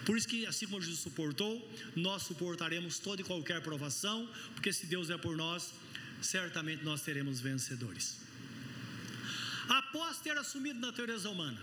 Por 0.06 0.16
isso 0.16 0.28
que, 0.28 0.46
assim 0.46 0.66
como 0.66 0.80
Jesus 0.80 1.00
suportou, 1.00 1.52
nós 1.96 2.22
suportaremos 2.22 3.00
toda 3.00 3.20
e 3.22 3.24
qualquer 3.24 3.60
provação, 3.60 4.18
porque 4.54 4.72
se 4.72 4.86
Deus 4.86 5.10
é 5.10 5.18
por 5.18 5.36
nós, 5.36 5.72
certamente 6.22 6.84
nós 6.84 7.00
seremos 7.00 7.40
vencedores. 7.40 8.16
Após 9.68 10.18
ter 10.18 10.38
assumido 10.38 10.78
a 10.78 10.86
natureza 10.90 11.28
humana, 11.28 11.60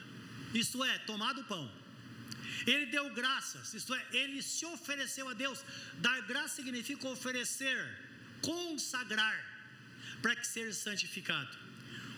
isto 0.53 0.83
é, 0.83 0.97
tomado 0.99 1.39
o 1.39 1.45
pão, 1.45 1.71
ele 2.67 2.87
deu 2.87 3.09
graças, 3.13 3.73
isto 3.73 3.95
é, 3.95 4.05
ele 4.11 4.41
se 4.41 4.65
ofereceu 4.65 5.29
a 5.29 5.33
Deus. 5.33 5.63
Dar 5.99 6.21
graça 6.23 6.55
significa 6.57 7.07
oferecer, 7.07 7.79
consagrar, 8.41 9.37
para 10.21 10.35
que 10.35 10.45
seja 10.45 10.73
santificado. 10.73 11.57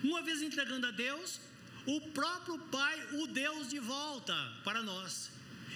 Uma 0.03 0.23
vez 0.23 0.41
entregando 0.41 0.87
a 0.87 0.91
Deus, 0.91 1.39
o 1.85 2.01
próprio 2.19 2.57
Pai 2.77 2.95
o 3.13 3.27
deu 3.27 3.63
de 3.65 3.77
volta 3.77 4.35
para 4.63 4.81
nós. 4.81 5.29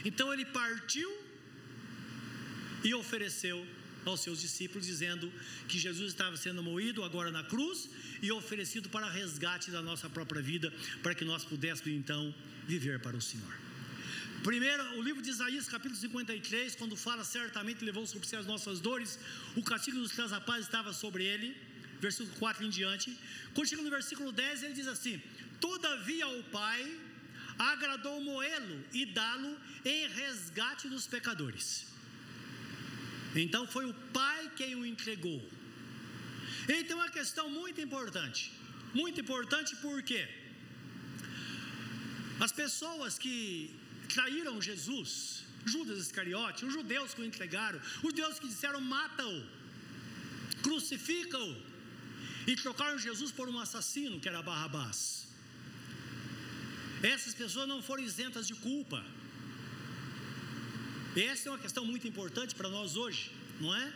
Então 0.03 0.33
ele 0.33 0.45
partiu 0.45 1.09
e 2.83 2.93
ofereceu 2.93 3.65
aos 4.05 4.21
seus 4.21 4.39
discípulos, 4.39 4.85
dizendo 4.85 5.31
que 5.67 5.77
Jesus 5.77 6.07
estava 6.11 6.37
sendo 6.37 6.63
moído 6.63 7.03
agora 7.03 7.31
na 7.31 7.43
cruz 7.43 7.89
e 8.21 8.31
oferecido 8.31 8.89
para 8.89 9.09
resgate 9.09 9.71
da 9.71 9.81
nossa 9.81 10.09
própria 10.09 10.41
vida, 10.41 10.73
para 11.03 11.13
que 11.13 11.25
nós 11.25 11.43
pudéssemos 11.43 11.93
então 11.99 12.33
viver 12.67 12.99
para 12.99 13.17
o 13.17 13.21
Senhor. 13.21 13.53
Primeiro, 14.43 14.83
o 14.97 15.01
livro 15.01 15.21
de 15.21 15.29
Isaías, 15.29 15.67
capítulo 15.67 15.99
53, 15.99 16.75
quando 16.75 16.95
fala 16.95 17.23
certamente 17.25 17.83
levou 17.83 18.05
sobre 18.07 18.25
si 18.27 18.35
as 18.37 18.45
nossas 18.45 18.79
dores, 18.79 19.19
o 19.55 19.61
castigo 19.61 19.99
dos 19.99 20.13
traz 20.13 20.31
a 20.31 20.39
paz 20.39 20.63
estava 20.63 20.93
sobre 20.93 21.25
ele, 21.25 21.55
versículo 21.99 22.33
4 22.39 22.63
em 22.65 22.69
diante. 22.69 23.17
Quando 23.53 23.67
chega 23.67 23.81
no 23.81 23.89
versículo 23.89 24.31
10, 24.31 24.63
ele 24.63 24.73
diz 24.73 24.87
assim: 24.87 25.21
Todavia 25.59 26.27
o 26.29 26.43
Pai 26.43 26.81
agradou 27.59 28.21
moê-lo 28.21 28.77
e 28.93 29.05
dá-lo 29.05 29.51
em 29.83 30.07
resgate 30.07 30.87
dos 30.87 31.05
pecadores. 31.05 31.85
Então 33.35 33.67
foi 33.67 33.85
o 33.85 33.93
Pai 34.19 34.51
quem 34.55 34.75
o 34.75 34.85
entregou. 34.85 35.41
Então 36.67 36.97
é 36.97 37.03
uma 37.03 37.09
questão 37.09 37.49
muito 37.49 37.79
importante. 37.81 38.51
Muito 38.93 39.19
importante 39.21 39.75
porque 39.77 40.27
as 42.39 42.51
pessoas 42.51 43.17
que 43.23 43.75
traíram 44.07 44.61
Jesus, 44.61 45.43
Judas 45.65 45.99
Iscariote, 45.99 46.65
os 46.65 46.73
judeus 46.73 47.13
que 47.13 47.21
o 47.21 47.25
entregaram, 47.25 47.79
os 47.97 48.09
judeus 48.09 48.39
que 48.39 48.47
disseram 48.47 48.81
mata-o, 48.81 49.45
crucifica-o, 50.63 51.69
e 52.47 52.55
trocaram 52.55 52.97
Jesus 52.97 53.31
por 53.31 53.47
um 53.47 53.59
assassino 53.59 54.19
que 54.19 54.27
era 54.27 54.41
Barrabás. 54.41 55.28
Essas 57.01 57.33
pessoas 57.33 57.67
não 57.67 57.81
foram 57.81 58.03
isentas 58.03 58.47
de 58.47 58.55
culpa. 58.55 59.03
Essa 61.15 61.49
é 61.49 61.51
uma 61.51 61.59
questão 61.59 61.85
muito 61.85 62.07
importante 62.07 62.53
para 62.53 62.69
nós 62.69 62.95
hoje, 62.95 63.31
não 63.59 63.75
é? 63.75 63.93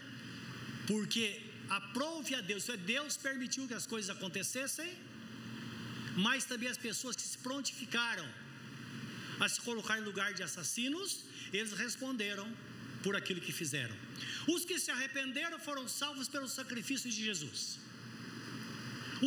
Porque 0.87 1.41
aprove 1.69 2.33
a 2.35 2.41
Deus, 2.41 2.67
é 2.69 2.77
Deus 2.77 3.17
permitiu 3.17 3.67
que 3.67 3.73
as 3.73 3.85
coisas 3.85 4.09
acontecessem, 4.09 4.91
mas 6.15 6.45
também 6.45 6.69
as 6.69 6.77
pessoas 6.77 7.15
que 7.15 7.21
se 7.21 7.37
prontificaram 7.37 8.27
a 9.39 9.49
se 9.49 9.59
colocar 9.61 9.97
em 9.97 10.03
lugar 10.03 10.33
de 10.33 10.43
assassinos, 10.43 11.25
eles 11.51 11.73
responderam 11.73 12.47
por 13.03 13.15
aquilo 13.15 13.41
que 13.41 13.51
fizeram. 13.51 13.95
Os 14.47 14.63
que 14.63 14.79
se 14.79 14.91
arrependeram 14.91 15.59
foram 15.59 15.87
salvos 15.87 16.27
pelo 16.27 16.47
sacrifício 16.47 17.09
de 17.09 17.23
Jesus. 17.23 17.82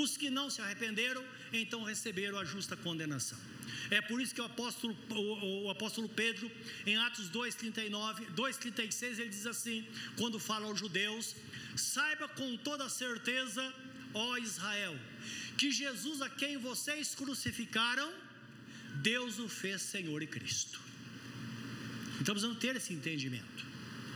Os 0.02 0.16
que 0.16 0.28
não 0.28 0.50
se 0.50 0.60
arrependeram, 0.60 1.24
então 1.52 1.82
receberam 1.82 2.38
a 2.38 2.44
justa 2.44 2.76
condenação. 2.76 3.38
É 3.90 4.00
por 4.00 4.20
isso 4.20 4.34
que 4.34 4.40
o 4.40 4.44
apóstolo, 4.44 4.96
o, 5.10 5.64
o 5.64 5.70
apóstolo 5.70 6.08
Pedro, 6.08 6.50
em 6.84 6.96
Atos 6.96 7.30
2,39, 7.30 8.34
2,36, 8.34 9.18
ele 9.18 9.28
diz 9.28 9.46
assim: 9.46 9.86
quando 10.18 10.38
fala 10.38 10.66
aos 10.66 10.78
judeus, 10.78 11.34
saiba 11.76 12.28
com 12.28 12.56
toda 12.56 12.88
certeza, 12.88 13.62
ó 14.12 14.36
Israel, 14.36 14.96
que 15.56 15.70
Jesus 15.70 16.20
a 16.20 16.28
quem 16.28 16.56
vocês 16.56 17.14
crucificaram, 17.14 18.12
Deus 18.96 19.38
o 19.38 19.48
fez 19.48 19.82
Senhor 19.82 20.22
e 20.22 20.26
Cristo. 20.26 20.80
Então 22.20 22.34
precisamos 22.34 22.58
ter 22.58 22.74
esse 22.76 22.92
entendimento, 22.92 23.64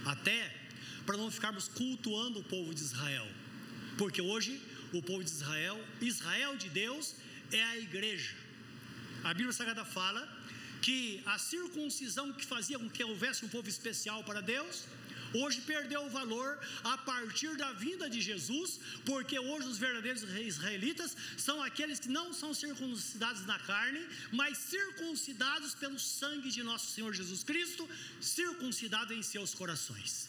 até 0.04 0.56
para 1.06 1.16
não 1.16 1.30
ficarmos 1.30 1.68
cultuando 1.68 2.40
o 2.40 2.44
povo 2.44 2.74
de 2.74 2.82
Israel, 2.82 3.28
porque 3.96 4.20
hoje 4.20 4.60
o 4.92 5.02
povo 5.02 5.22
de 5.22 5.30
Israel, 5.30 5.78
Israel 6.00 6.56
de 6.56 6.68
Deus, 6.68 7.14
é 7.52 7.62
a 7.62 7.78
igreja. 7.78 8.34
A 9.22 9.34
Bíblia 9.34 9.52
Sagrada 9.52 9.84
fala 9.84 10.22
que 10.80 11.22
a 11.26 11.38
circuncisão 11.38 12.32
que 12.32 12.46
fazia 12.46 12.78
com 12.78 12.88
que 12.88 13.04
houvesse 13.04 13.44
um 13.44 13.48
povo 13.48 13.68
especial 13.68 14.24
para 14.24 14.40
Deus, 14.40 14.84
hoje 15.34 15.60
perdeu 15.60 16.04
o 16.04 16.10
valor 16.10 16.58
a 16.82 16.96
partir 16.98 17.56
da 17.56 17.72
vinda 17.72 18.08
de 18.08 18.20
Jesus, 18.20 18.80
porque 19.04 19.38
hoje 19.38 19.68
os 19.68 19.78
verdadeiros 19.78 20.22
israelitas 20.22 21.16
são 21.36 21.62
aqueles 21.62 22.00
que 22.00 22.08
não 22.08 22.32
são 22.32 22.52
circuncidados 22.54 23.44
na 23.46 23.58
carne, 23.58 24.00
mas 24.32 24.58
circuncidados 24.58 25.74
pelo 25.74 25.98
sangue 25.98 26.50
de 26.50 26.62
nosso 26.62 26.90
Senhor 26.94 27.12
Jesus 27.12 27.44
Cristo, 27.44 27.88
circuncidado 28.20 29.12
em 29.12 29.22
seus 29.22 29.54
corações. 29.54 30.28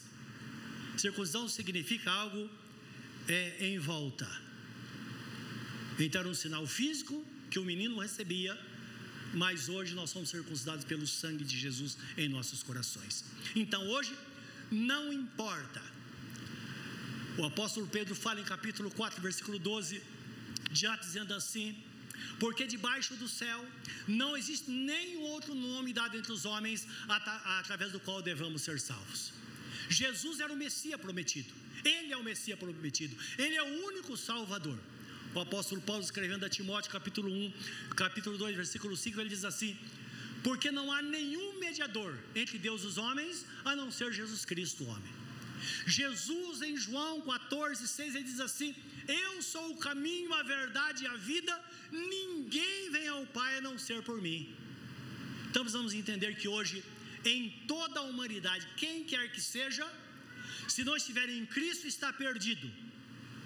Circuncisão 0.97 1.47
significa 1.47 2.11
algo 2.11 2.49
é, 3.27 3.67
em 3.67 3.79
volta. 3.79 4.29
Então 5.99 6.21
era 6.21 6.29
um 6.29 6.33
sinal 6.33 6.65
físico 6.65 7.25
que 7.49 7.59
o 7.59 7.65
menino 7.65 7.99
recebia 7.99 8.57
mas 9.33 9.69
hoje 9.69 9.93
nós 9.93 10.09
somos 10.09 10.29
circuncidados 10.29 10.85
pelo 10.85 11.07
sangue 11.07 11.43
de 11.43 11.57
Jesus 11.57 11.97
em 12.17 12.27
nossos 12.27 12.61
corações. 12.63 13.23
Então 13.55 13.87
hoje, 13.87 14.13
não 14.69 15.11
importa. 15.11 15.81
O 17.37 17.45
apóstolo 17.45 17.87
Pedro 17.87 18.13
fala 18.13 18.41
em 18.41 18.43
capítulo 18.43 18.91
4, 18.91 19.21
versículo 19.21 19.57
12, 19.57 20.01
já 20.73 20.95
dizendo 20.95 21.33
assim: 21.33 21.75
porque 22.39 22.67
debaixo 22.67 23.15
do 23.15 23.27
céu 23.27 23.65
não 24.07 24.35
existe 24.35 24.69
nenhum 24.69 25.21
outro 25.21 25.55
nome 25.55 25.93
dado 25.93 26.17
entre 26.17 26.31
os 26.31 26.45
homens 26.45 26.85
através 27.59 27.91
do 27.91 27.99
qual 27.99 28.21
devamos 28.21 28.61
ser 28.61 28.79
salvos. 28.79 29.33
Jesus 29.89 30.39
era 30.39 30.51
o 30.51 30.57
Messias 30.57 30.99
prometido, 30.99 31.53
ele 31.83 32.11
é 32.13 32.17
o 32.17 32.23
Messias 32.23 32.59
prometido, 32.59 33.15
ele 33.37 33.55
é 33.55 33.63
o 33.63 33.85
único 33.87 34.15
Salvador. 34.17 34.79
O 35.33 35.39
apóstolo 35.39 35.81
Paulo 35.81 36.03
escrevendo 36.03 36.45
a 36.45 36.49
Timóteo, 36.49 36.91
capítulo 36.91 37.29
1, 37.31 37.53
capítulo 37.95 38.37
2, 38.37 38.53
versículo 38.55 38.97
5, 38.97 39.21
ele 39.21 39.29
diz 39.29 39.45
assim: 39.45 39.77
Porque 40.43 40.69
não 40.71 40.91
há 40.91 41.01
nenhum 41.01 41.57
mediador 41.57 42.17
entre 42.35 42.57
Deus 42.57 42.83
e 42.83 42.87
os 42.87 42.97
homens, 42.97 43.45
a 43.63 43.73
não 43.73 43.89
ser 43.89 44.11
Jesus 44.11 44.43
Cristo, 44.43 44.83
o 44.83 44.87
homem. 44.87 45.13
Jesus, 45.85 46.61
em 46.61 46.75
João 46.75 47.21
14, 47.21 47.87
6, 47.87 48.15
ele 48.15 48.25
diz 48.25 48.41
assim: 48.41 48.75
Eu 49.07 49.41
sou 49.41 49.71
o 49.71 49.77
caminho, 49.77 50.33
a 50.33 50.43
verdade 50.43 51.05
e 51.05 51.07
a 51.07 51.15
vida, 51.15 51.53
ninguém 51.91 52.91
vem 52.91 53.07
ao 53.07 53.25
Pai 53.27 53.57
a 53.57 53.61
não 53.61 53.77
ser 53.77 54.01
por 54.03 54.21
mim. 54.21 54.53
Então 55.49 55.63
precisamos 55.63 55.93
entender 55.93 56.35
que 56.35 56.49
hoje, 56.49 56.83
em 57.23 57.49
toda 57.67 58.01
a 58.01 58.03
humanidade, 58.03 58.67
quem 58.75 59.05
quer 59.05 59.31
que 59.31 59.39
seja, 59.39 59.89
se 60.67 60.83
não 60.83 60.97
estiver 60.97 61.29
em 61.29 61.45
Cristo, 61.45 61.87
está 61.87 62.11
perdido. 62.11 62.69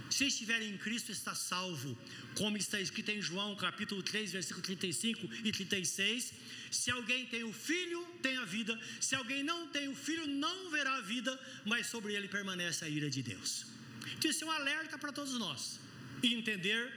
Se 0.10 0.26
estiver 0.26 0.62
em 0.62 0.78
Cristo, 0.78 1.12
está 1.12 1.34
salvo, 1.34 1.98
como 2.36 2.58
está 2.58 2.80
escrito 2.80 3.10
em 3.10 3.22
João 3.22 3.56
capítulo 3.56 4.04
3, 4.04 4.32
versículo 4.32 4.64
35 4.64 5.30
e 5.44 5.52
36. 5.52 6.34
Se 6.72 6.92
alguém 6.92 7.26
tem 7.26 7.44
o 7.44 7.54
filho, 7.54 8.06
tem 8.22 8.38
a 8.38 8.46
vida. 8.46 8.80
Se 9.00 9.16
alguém 9.16 9.44
não 9.44 9.68
tem 9.68 9.88
o 9.88 9.96
filho, 9.96 10.28
não 10.28 10.70
verá 10.70 10.96
a 10.96 11.02
vida, 11.02 11.40
mas 11.66 11.88
sobre 11.88 12.14
ele 12.14 12.28
permanece 12.28 12.86
a 12.86 12.90
ira 12.90 13.10
de 13.10 13.22
Deus. 13.22 13.66
Então, 14.18 14.30
isso 14.30 14.44
é 14.44 14.48
um 14.48 14.52
alerta 14.52 14.98
para 14.98 15.12
todos 15.12 15.34
nós. 15.34 15.80
E 16.22 16.34
entender 16.34 16.94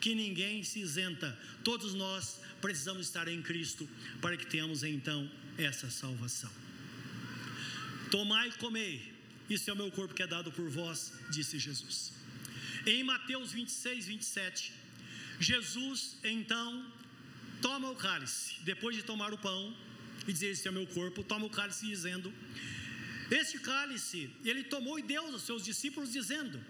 que 0.00 0.14
ninguém 0.14 0.62
se 0.62 0.80
isenta. 0.80 1.38
Todos 1.62 1.94
nós 1.94 2.40
precisamos 2.60 3.06
estar 3.06 3.28
em 3.28 3.42
Cristo 3.42 3.88
para 4.20 4.36
que 4.36 4.46
tenhamos 4.46 4.82
então 4.82 5.30
essa 5.58 5.90
salvação. 5.90 6.50
Tomai 8.10 8.48
e 8.48 8.52
comei, 8.52 9.12
isso 9.48 9.68
é 9.70 9.72
o 9.72 9.76
meu 9.76 9.90
corpo 9.90 10.14
que 10.14 10.22
é 10.22 10.26
dado 10.26 10.52
por 10.52 10.68
vós, 10.68 11.12
disse 11.30 11.58
Jesus. 11.58 12.21
Em 12.86 13.02
Mateus 13.02 13.52
26, 13.52 14.06
27, 14.06 14.72
Jesus 15.40 16.16
então 16.22 16.86
toma 17.60 17.90
o 17.90 17.96
cálice, 17.96 18.54
depois 18.62 18.96
de 18.96 19.02
tomar 19.02 19.32
o 19.32 19.38
pão 19.38 19.74
e 20.26 20.32
dizer: 20.32 20.50
Este 20.50 20.68
é 20.68 20.70
o 20.70 20.74
meu 20.74 20.86
corpo, 20.86 21.22
toma 21.22 21.46
o 21.46 21.50
cálice 21.50 21.86
dizendo: 21.86 22.32
Este 23.30 23.58
cálice 23.58 24.30
ele 24.44 24.64
tomou 24.64 24.98
e 24.98 25.02
deu 25.02 25.26
aos 25.26 25.42
seus 25.42 25.64
discípulos, 25.64 26.12
dizendo: 26.12 26.60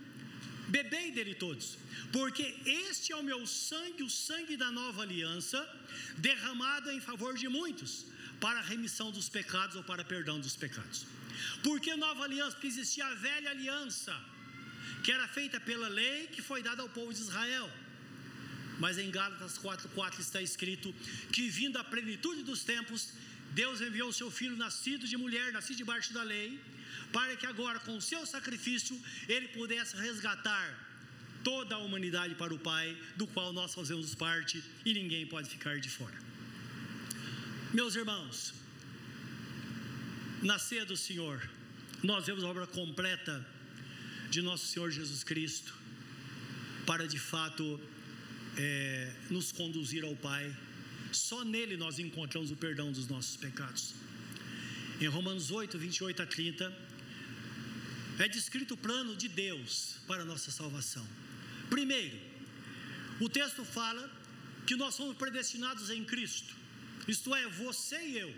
Bebei 0.69 1.11
dele 1.11 1.35
todos, 1.35 1.77
porque 2.13 2.55
este 2.65 3.13
é 3.13 3.17
o 3.17 3.23
meu 3.23 3.47
sangue, 3.47 4.03
o 4.03 4.11
sangue 4.11 4.57
da 4.57 4.71
nova 4.71 5.03
aliança, 5.03 5.61
derramado 6.17 6.91
em 6.91 7.01
favor 7.01 7.35
de 7.37 7.49
muitos, 7.49 8.07
para 8.41 8.59
a 8.61 8.63
remissão 8.63 9.11
dos 9.11 9.29
pecados 9.29 9.77
ou 9.77 9.83
para 9.83 10.05
perdão 10.05 10.39
dos 10.41 10.57
pecados. 10.57 11.05
Por 11.63 11.81
que 11.81 11.95
nova 11.97 12.25
aliança? 12.25 12.53
Porque 12.53 12.69
existia 12.69 13.07
a 13.07 13.15
velha 13.15 13.51
aliança, 13.51 14.19
que 15.03 15.13
era 15.13 15.27
feita 15.29 15.59
pela 15.61 15.89
lei 15.89 16.29
que 16.29 16.43
foi 16.43 16.63
dada 16.63 16.83
ao 16.83 16.89
povo 16.89 17.13
de 17.13 17.21
Israel. 17.21 17.69
Mas 18.79 18.99
em 18.99 19.11
Gálatas 19.11 19.59
4,4 19.59 20.21
está 20.21 20.41
escrito 20.41 20.95
que, 21.33 21.49
vindo 21.49 21.79
a 21.79 21.85
plenitude 21.85 22.43
dos 22.43 22.65
tempos, 22.65 23.13
Deus 23.53 23.81
enviou 23.81 24.09
o 24.09 24.13
seu 24.13 24.31
filho 24.31 24.57
nascido 24.57 25.07
de 25.07 25.17
mulher, 25.17 25.53
nascido 25.53 25.77
debaixo 25.77 26.13
da 26.13 26.23
lei, 26.23 26.61
para 27.13 27.37
que 27.37 27.47
agora, 27.47 27.79
com 27.81 27.97
o 27.97 28.03
seu 28.03 28.25
sacrifício, 28.25 28.99
ele 29.29 29.49
pudesse 29.49 29.95
resgatar 29.97 30.67
toda 31.45 31.75
a 31.75 31.79
humanidade 31.79 32.35
para 32.35 32.55
o 32.55 32.59
Pai, 32.59 32.97
do 33.17 33.27
qual 33.27 33.53
nós 33.53 33.75
fazemos 33.75 34.15
parte 34.15 34.63
e 34.85 34.95
ninguém 34.95 35.27
pode 35.27 35.49
ficar 35.49 35.79
de 35.79 35.91
fora. 35.91 36.17
Meus 37.73 37.95
irmãos, 37.95 38.55
na 40.43 40.59
ceia 40.59 40.85
do 40.85 40.97
Senhor, 40.97 41.49
nós 42.03 42.27
vemos 42.27 42.43
a 42.45 42.49
obra 42.49 42.67
completa 42.67 43.47
de 44.33 44.41
nosso 44.41 44.67
Senhor 44.67 44.91
Jesus 44.91 45.23
Cristo, 45.23 45.75
para 46.87 47.07
de 47.07 47.19
fato 47.19 47.79
é, 48.57 49.13
nos 49.29 49.53
conduzir 49.53 50.03
ao 50.05 50.17
Pai. 50.17 50.45
Só 51.13 51.45
nele 51.45 51.77
nós 51.77 51.99
encontramos 51.99 52.51
o 52.51 52.57
perdão 52.57 52.91
dos 52.91 53.07
nossos 53.09 53.37
pecados. 53.37 53.93
Em 54.99 55.07
Romanos 55.07 55.51
8, 55.51 55.77
28 55.77 56.23
a 56.23 56.27
30, 56.27 56.79
é 58.21 58.27
descrito 58.27 58.73
o 58.73 58.77
plano 58.79 59.15
de 59.15 59.29
Deus 59.29 59.97
para 60.07 60.23
a 60.23 60.25
nossa 60.25 60.51
salvação. 60.51 61.07
Primeiro, 61.69 62.17
o 63.21 63.29
texto 63.29 63.63
fala 63.67 64.11
que 64.67 64.77
nós 64.77 64.95
somos 64.95 65.15
predestinados 65.15 65.91
em 65.91 66.03
Cristo, 66.07 66.55
isto 67.07 67.35
é, 67.35 67.47
você 67.49 68.01
e 68.03 68.19
eu 68.19 68.35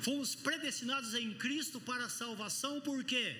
Fomos 0.00 0.34
predestinados 0.34 1.14
em 1.14 1.32
Cristo 1.34 1.78
para 1.78 2.06
a 2.06 2.08
salvação, 2.08 2.80
por 2.80 3.04
quê? 3.04 3.36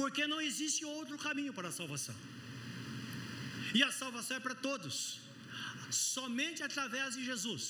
Porque 0.00 0.24
não 0.32 0.40
existe 0.48 0.82
outro 0.96 1.16
caminho 1.26 1.52
para 1.58 1.68
a 1.70 1.76
salvação. 1.80 2.16
E 3.78 3.82
a 3.88 3.90
salvação 4.00 4.36
é 4.36 4.42
para 4.46 4.54
todos, 4.68 4.94
somente 5.90 6.62
através 6.68 7.16
de 7.16 7.24
Jesus. 7.30 7.64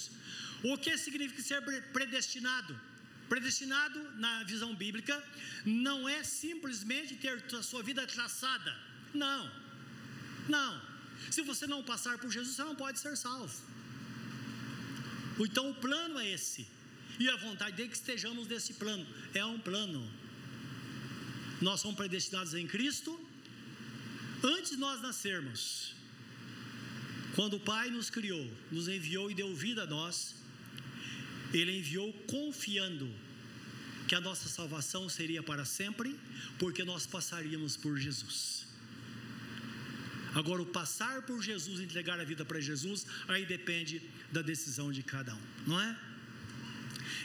O 0.71 0.77
que 0.83 0.93
significa 1.05 1.43
ser 1.43 1.61
predestinado? 1.97 2.73
Predestinado, 3.33 3.99
na 4.25 4.33
visão 4.53 4.71
bíblica, 4.83 5.17
não 5.87 5.99
é 6.17 6.21
simplesmente 6.23 7.17
ter 7.25 7.37
a 7.61 7.63
sua 7.71 7.83
vida 7.83 8.07
traçada. 8.07 8.73
Não, 9.25 9.43
não. 10.57 10.73
Se 11.31 11.43
você 11.51 11.67
não 11.67 11.83
passar 11.93 12.17
por 12.19 12.31
Jesus, 12.31 12.55
você 12.57 12.65
não 12.71 12.77
pode 12.85 12.99
ser 13.05 13.17
salvo. 13.17 13.57
Então 15.47 15.71
o 15.71 15.75
plano 15.75 16.19
é 16.19 16.29
esse 16.37 16.67
e 17.19 17.29
a 17.29 17.37
vontade 17.37 17.75
dele 17.77 17.89
é 17.89 17.93
que 17.93 17.97
estejamos 17.97 18.47
nesse 18.47 18.75
plano. 18.75 19.07
É 19.35 19.45
um 19.45 19.59
plano. 19.59 20.01
Nós 21.61 21.81
somos 21.81 21.97
predestinados 21.97 22.55
em 22.55 22.67
Cristo 22.67 23.19
antes 24.43 24.71
de 24.71 24.77
nós 24.77 25.01
nascermos. 25.01 25.95
Quando 27.35 27.55
o 27.55 27.61
Pai 27.61 27.91
nos 27.91 28.11
criou, 28.11 28.51
nos 28.71 28.89
enviou 28.89 29.31
e 29.31 29.35
deu 29.35 29.55
vida 29.55 29.83
a 29.83 29.87
nós, 29.87 30.35
Ele 31.53 31.79
enviou 31.79 32.13
confiando 32.29 33.09
que 34.07 34.15
a 34.15 34.21
nossa 34.21 34.49
salvação 34.49 35.09
seria 35.09 35.43
para 35.43 35.65
sempre, 35.65 36.19
porque 36.59 36.83
nós 36.85 37.07
passaríamos 37.07 37.77
por 37.77 37.99
Jesus. 37.99 38.67
Agora, 40.35 40.63
o 40.63 40.67
passar 40.67 41.23
por 41.23 41.43
Jesus, 41.43 41.81
entregar 41.81 42.19
a 42.19 42.25
vida 42.25 42.45
para 42.45 42.61
Jesus, 42.61 43.07
aí 43.27 43.45
depende 43.45 44.03
da 44.33 44.43
decisão 44.43 44.91
de 44.93 45.03
cada 45.03 45.35
um, 45.35 45.41
não 45.67 45.81
é? 45.81 45.99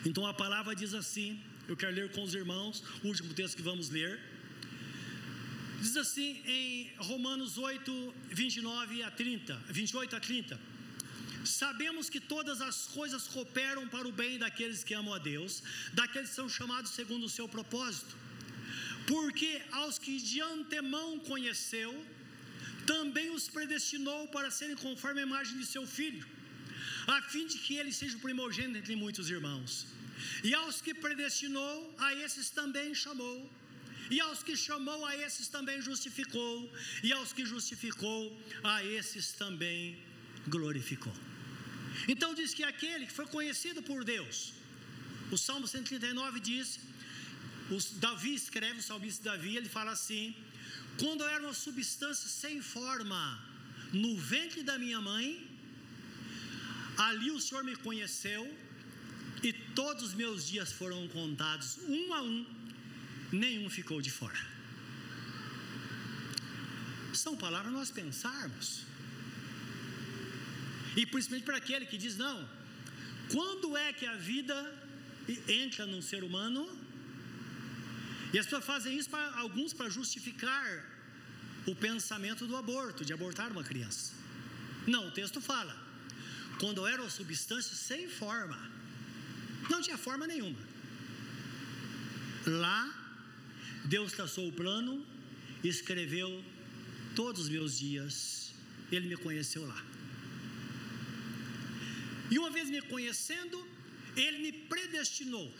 Então 0.05 0.25
a 0.25 0.33
palavra 0.33 0.75
diz 0.75 0.93
assim, 0.93 1.41
eu 1.67 1.75
quero 1.77 1.95
ler 1.95 2.11
com 2.11 2.23
os 2.23 2.33
irmãos, 2.33 2.83
o 3.03 3.07
último 3.07 3.33
texto 3.33 3.55
que 3.55 3.61
vamos 3.61 3.89
ler. 3.89 4.19
Diz 5.81 5.95
assim 5.97 6.41
em 6.45 6.91
Romanos 6.97 7.57
8, 7.57 8.13
29 8.29 9.03
a 9.03 9.11
30, 9.11 9.55
28 9.69 10.15
a 10.15 10.19
30. 10.19 10.59
Sabemos 11.45 12.09
que 12.09 12.19
todas 12.19 12.61
as 12.61 12.87
coisas 12.87 13.27
cooperam 13.27 13.87
para 13.87 14.07
o 14.07 14.11
bem 14.11 14.37
daqueles 14.37 14.83
que 14.83 14.93
amam 14.93 15.13
a 15.13 15.17
Deus, 15.17 15.61
daqueles 15.93 16.29
que 16.29 16.35
são 16.35 16.47
chamados 16.47 16.91
segundo 16.91 17.25
o 17.25 17.29
seu 17.37 17.47
propósito. 17.49 18.15
Porque 19.07 19.61
aos 19.71 19.99
que 19.99 20.17
de 20.19 20.39
antemão 20.41 21.19
conheceu, 21.19 21.91
também 22.85 23.29
os 23.31 23.49
predestinou 23.49 24.27
para 24.29 24.49
serem 24.51 24.77
conforme 24.77 25.19
a 25.21 25.23
imagem 25.23 25.57
de 25.57 25.65
seu 25.65 25.85
filho 25.85 26.25
a 27.07 27.21
fim 27.21 27.45
de 27.45 27.57
que 27.57 27.75
ele 27.75 27.91
seja 27.91 28.15
o 28.17 28.19
primogênito 28.19 28.77
entre 28.77 28.95
muitos 28.95 29.29
irmãos. 29.29 29.85
E 30.43 30.53
aos 30.61 30.81
que 30.85 30.93
predestinou, 30.93 31.75
a 31.97 32.13
esses 32.25 32.49
também 32.59 32.93
chamou. 33.03 33.37
E 34.15 34.19
aos 34.25 34.39
que 34.47 34.55
chamou, 34.55 34.99
a 35.05 35.15
esses 35.25 35.47
também 35.55 35.81
justificou. 35.81 36.55
E 37.07 37.11
aos 37.17 37.31
que 37.33 37.45
justificou, 37.45 38.21
a 38.63 38.83
esses 38.83 39.31
também 39.43 39.97
glorificou. 40.47 41.15
Então 42.07 42.33
diz 42.39 42.53
que 42.53 42.63
aquele 42.63 43.05
que 43.07 43.15
foi 43.19 43.27
conhecido 43.37 43.81
por 43.89 44.03
Deus, 44.03 44.53
o 45.31 45.37
Salmo 45.37 45.67
139 45.67 46.39
diz, 46.39 46.79
Davi 48.05 48.33
escreve, 48.35 48.79
o 48.79 48.83
salmista 48.83 49.23
Davi, 49.31 49.55
ele 49.55 49.69
fala 49.69 49.91
assim: 49.91 50.35
quando 50.99 51.21
eu 51.23 51.29
era 51.35 51.43
uma 51.43 51.53
substância 51.53 52.27
sem 52.41 52.61
forma 52.61 53.21
no 53.93 54.17
ventre 54.17 54.61
da 54.69 54.77
minha 54.77 54.99
mãe, 54.99 55.27
Ali 56.97 57.31
o 57.31 57.39
Senhor 57.39 57.63
me 57.63 57.75
conheceu 57.75 58.43
todos 59.75 60.03
os 60.03 60.13
meus 60.13 60.47
dias 60.47 60.71
foram 60.71 61.07
contados, 61.07 61.77
um 61.87 62.13
a 62.13 62.21
um, 62.21 62.45
nenhum 63.31 63.69
ficou 63.69 64.01
de 64.01 64.11
fora. 64.11 64.41
São 67.13 67.35
palavras 67.37 67.71
nós 67.71 67.91
pensarmos. 67.91 68.81
E 70.95 71.05
principalmente 71.05 71.45
para 71.45 71.57
aquele 71.57 71.85
que 71.85 71.97
diz: 71.97 72.17
não, 72.17 72.47
quando 73.31 73.75
é 73.77 73.91
que 73.93 74.05
a 74.05 74.15
vida 74.15 74.57
entra 75.47 75.85
num 75.85 76.01
ser 76.01 76.23
humano? 76.23 76.61
E 78.33 78.39
as 78.39 78.45
pessoas 78.45 78.65
fazem 78.65 78.97
isso 78.97 79.09
para 79.09 79.25
alguns 79.37 79.73
para 79.73 79.89
justificar 79.89 80.67
o 81.67 81.75
pensamento 81.75 82.47
do 82.47 82.55
aborto, 82.57 83.05
de 83.05 83.13
abortar 83.13 83.51
uma 83.51 83.63
criança. 83.63 84.11
Não, 84.87 85.07
o 85.07 85.11
texto 85.11 85.39
fala: 85.39 85.75
quando 86.59 86.85
era 86.85 87.01
uma 87.01 87.09
substância 87.09 87.75
sem 87.75 88.09
forma, 88.09 88.59
não 89.69 89.81
tinha 89.81 89.97
forma 89.97 90.25
nenhuma. 90.27 90.59
Lá, 92.45 92.81
Deus 93.85 94.11
traçou 94.13 94.47
o 94.47 94.53
plano, 94.61 95.05
escreveu 95.63 96.43
todos 97.15 97.43
os 97.43 97.49
meus 97.49 97.77
dias, 97.77 98.53
Ele 98.91 99.07
me 99.07 99.17
conheceu 99.17 99.65
lá. 99.65 99.81
E 102.31 102.37
uma 102.39 102.49
vez 102.49 102.69
me 102.69 102.81
conhecendo, 102.93 103.57
Ele 104.15 104.39
me 104.45 104.51
predestinou. 104.73 105.53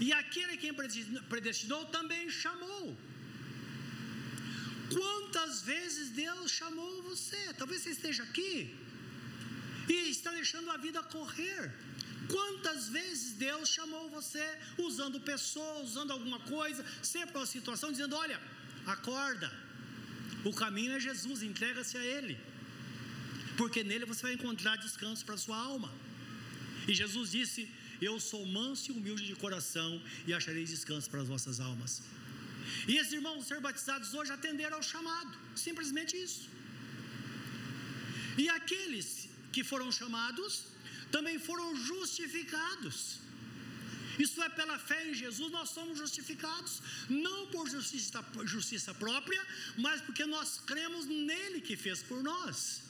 E 0.00 0.12
aquele 0.12 0.56
que 0.56 0.72
predestinou 1.28 1.84
também 1.86 2.30
chamou. 2.30 2.96
Quantas 4.92 5.62
vezes 5.62 6.10
Deus 6.10 6.50
chamou 6.50 7.02
você? 7.02 7.42
Talvez 7.58 7.82
você 7.82 7.90
esteja 7.90 8.22
aqui 8.22 8.74
e 9.88 10.10
está 10.10 10.30
deixando 10.32 10.70
a 10.70 10.76
vida 10.76 11.02
correr. 11.02 11.72
Quantas 12.32 12.88
vezes 12.96 13.32
Deus 13.46 13.68
chamou 13.76 14.04
você 14.18 14.44
usando 14.88 15.18
pessoas, 15.32 15.88
usando 15.90 16.12
alguma 16.16 16.40
coisa, 16.56 16.84
sempre 17.14 17.36
uma 17.36 17.50
situação, 17.56 17.90
dizendo: 17.96 18.16
Olha, 18.24 18.38
acorda, 18.94 19.50
O 20.48 20.52
caminho 20.60 20.92
é 20.96 21.00
Jesus, 21.08 21.38
entrega-se 21.42 21.96
a 22.02 22.04
Ele. 22.16 22.34
Porque 23.58 23.80
nele 23.88 24.06
você 24.12 24.22
vai 24.26 24.34
encontrar 24.38 24.76
descanso 24.86 25.24
para 25.26 25.36
a 25.38 25.42
sua 25.44 25.58
alma. 25.70 25.90
E 26.88 26.94
Jesus 27.00 27.26
disse: 27.38 27.62
Eu 28.08 28.14
sou 28.28 28.42
manso 28.58 28.84
e 28.90 28.94
humilde 28.96 29.26
de 29.30 29.34
coração 29.44 29.90
e 30.26 30.32
acharei 30.38 30.64
descanso 30.64 31.10
para 31.10 31.20
as 31.24 31.28
vossas 31.32 31.58
almas. 31.68 31.92
E 32.90 32.96
esses 33.00 33.12
irmãos 33.18 33.46
ser 33.50 33.60
batizados 33.68 34.10
hoje 34.18 34.32
atenderam 34.38 34.76
ao 34.78 34.86
chamado, 34.92 35.32
simplesmente 35.66 36.14
isso. 36.26 36.48
E 38.42 38.48
aqueles 38.58 39.28
que 39.54 39.62
foram 39.70 39.88
chamados 40.00 40.52
também 41.10 41.38
foram 41.38 41.68
justificados. 41.76 43.18
Isso 44.24 44.42
é 44.42 44.48
pela 44.48 44.78
fé 44.78 44.98
em 45.08 45.14
Jesus, 45.14 45.50
nós 45.50 45.70
somos 45.70 45.96
justificados, 45.96 46.82
não 47.08 47.46
por 47.46 47.64
justiça, 47.68 48.24
justiça 48.44 48.92
própria, 48.94 49.42
mas 49.78 50.00
porque 50.06 50.26
nós 50.26 50.60
cremos 50.66 51.06
nele 51.06 51.60
que 51.60 51.76
fez 51.84 52.02
por 52.02 52.22
nós. 52.22 52.82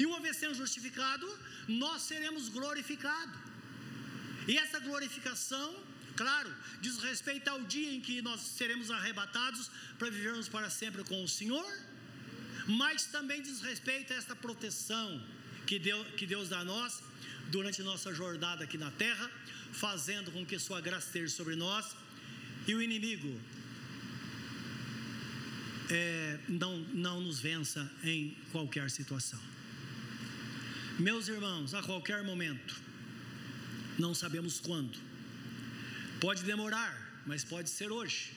E 0.00 0.06
uma 0.06 0.20
vez 0.24 0.36
sendo 0.36 0.54
justificado, 0.54 1.26
nós 1.68 2.02
seremos 2.02 2.48
glorificados. 2.48 3.38
E 4.48 4.56
essa 4.56 4.78
glorificação, 4.80 5.68
claro, 6.16 6.52
diz 6.80 6.96
respeito 6.98 7.48
ao 7.48 7.62
dia 7.62 7.92
em 7.94 8.00
que 8.00 8.20
nós 8.22 8.40
seremos 8.40 8.90
arrebatados 8.90 9.70
para 9.98 10.10
vivermos 10.10 10.48
para 10.48 10.70
sempre 10.70 11.04
com 11.04 11.22
o 11.22 11.28
Senhor, 11.28 11.72
mas 12.66 13.04
também 13.04 13.42
diz 13.42 13.60
respeito 13.60 14.12
a 14.12 14.16
esta 14.16 14.34
proteção 14.34 15.22
que 15.70 15.78
Deus, 15.78 16.04
que 16.18 16.26
Deus 16.26 16.48
dá 16.48 16.58
a 16.58 16.64
nós 16.64 17.00
durante 17.54 17.80
nossa 17.80 18.12
jornada 18.12 18.64
aqui 18.64 18.76
na 18.76 18.90
terra, 18.90 19.30
fazendo 19.72 20.32
com 20.32 20.44
que 20.44 20.58
Sua 20.58 20.80
graça 20.80 21.06
esteja 21.06 21.32
sobre 21.32 21.54
nós 21.54 21.94
e 22.66 22.74
o 22.74 22.82
inimigo 22.82 23.32
é, 25.88 26.40
não, 26.48 26.76
não 27.06 27.20
nos 27.20 27.38
vença 27.38 27.88
em 28.02 28.36
qualquer 28.50 28.90
situação. 28.90 29.40
Meus 30.98 31.28
irmãos, 31.28 31.72
a 31.72 31.82
qualquer 31.84 32.24
momento, 32.24 32.74
não 33.96 34.12
sabemos 34.12 34.58
quando, 34.58 34.98
pode 36.20 36.42
demorar, 36.42 37.22
mas 37.24 37.44
pode 37.44 37.70
ser 37.70 37.92
hoje, 37.92 38.32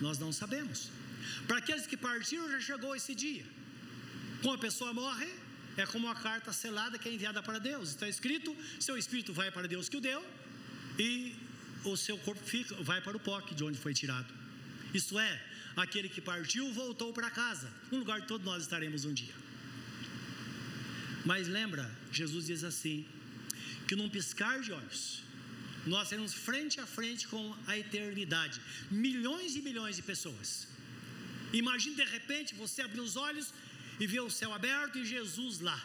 nós 0.00 0.18
não 0.18 0.32
sabemos. 0.32 0.88
Para 1.46 1.58
aqueles 1.58 1.86
que 1.86 1.98
partiram, 2.08 2.50
já 2.50 2.60
chegou 2.72 2.96
esse 2.96 3.14
dia. 3.14 3.44
Quando 4.40 4.56
a 4.56 4.66
pessoa 4.66 4.94
morre, 4.94 5.43
é 5.76 5.86
como 5.86 6.06
uma 6.06 6.14
carta 6.14 6.52
selada 6.52 6.98
que 6.98 7.08
é 7.08 7.12
enviada 7.12 7.42
para 7.42 7.58
Deus. 7.58 7.90
Está 7.90 8.08
escrito: 8.08 8.56
seu 8.78 8.96
espírito 8.96 9.32
vai 9.32 9.50
para 9.50 9.66
Deus 9.66 9.88
que 9.88 9.96
o 9.96 10.00
deu, 10.00 10.24
e 10.98 11.34
o 11.84 11.96
seu 11.96 12.16
corpo 12.18 12.44
fica, 12.44 12.74
vai 12.82 13.00
para 13.00 13.16
o 13.16 13.20
pó 13.20 13.40
de 13.40 13.64
onde 13.64 13.78
foi 13.78 13.92
tirado. 13.92 14.32
Isto 14.92 15.18
é, 15.18 15.42
aquele 15.76 16.08
que 16.08 16.20
partiu 16.20 16.72
voltou 16.72 17.12
para 17.12 17.30
casa, 17.30 17.68
um 17.90 17.98
lugar 17.98 18.20
que 18.20 18.28
todos 18.28 18.44
nós 18.44 18.62
estaremos 18.62 19.04
um 19.04 19.12
dia. 19.12 19.34
Mas 21.24 21.48
lembra, 21.48 21.90
Jesus 22.12 22.46
diz 22.46 22.62
assim: 22.64 23.06
que 23.88 23.96
num 23.96 24.08
piscar 24.08 24.60
de 24.60 24.72
olhos, 24.72 25.22
nós 25.86 26.08
seremos 26.08 26.32
frente 26.32 26.80
a 26.80 26.86
frente 26.86 27.26
com 27.28 27.54
a 27.66 27.76
eternidade 27.76 28.60
milhões 28.90 29.54
e 29.56 29.62
milhões 29.68 29.96
de 29.96 30.02
pessoas. 30.02 30.68
Imagine 31.52 31.94
de 31.96 32.04
repente 32.04 32.54
você 32.54 32.82
abrir 32.82 33.00
os 33.00 33.16
olhos 33.16 33.52
e 33.98 34.06
ver 34.06 34.20
o 34.20 34.30
céu 34.30 34.52
aberto 34.52 34.98
e 34.98 35.04
Jesus 35.04 35.60
lá. 35.60 35.80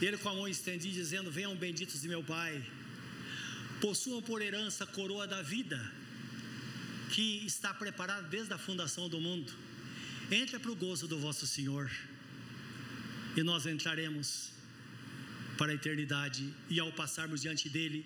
Ele 0.00 0.16
com 0.18 0.28
a 0.28 0.34
mão 0.34 0.48
estendida, 0.48 0.94
dizendo: 0.94 1.30
Venham 1.30 1.54
benditos 1.56 2.00
de 2.02 2.08
meu 2.08 2.22
Pai, 2.22 2.64
possuam 3.80 4.20
por 4.22 4.42
herança 4.42 4.84
a 4.84 4.86
coroa 4.86 5.26
da 5.26 5.42
vida, 5.42 5.80
que 7.10 7.44
está 7.46 7.72
preparada 7.72 8.28
desde 8.28 8.52
a 8.52 8.58
fundação 8.58 9.08
do 9.08 9.20
mundo. 9.20 9.52
Entra 10.30 10.58
para 10.58 10.70
o 10.70 10.76
gozo 10.76 11.06
do 11.06 11.18
vosso 11.18 11.46
Senhor, 11.46 11.90
e 13.36 13.42
nós 13.42 13.64
entraremos 13.64 14.50
para 15.56 15.72
a 15.72 15.74
eternidade, 15.74 16.52
e 16.68 16.78
ao 16.78 16.92
passarmos 16.92 17.40
diante 17.40 17.68
dele, 17.68 18.04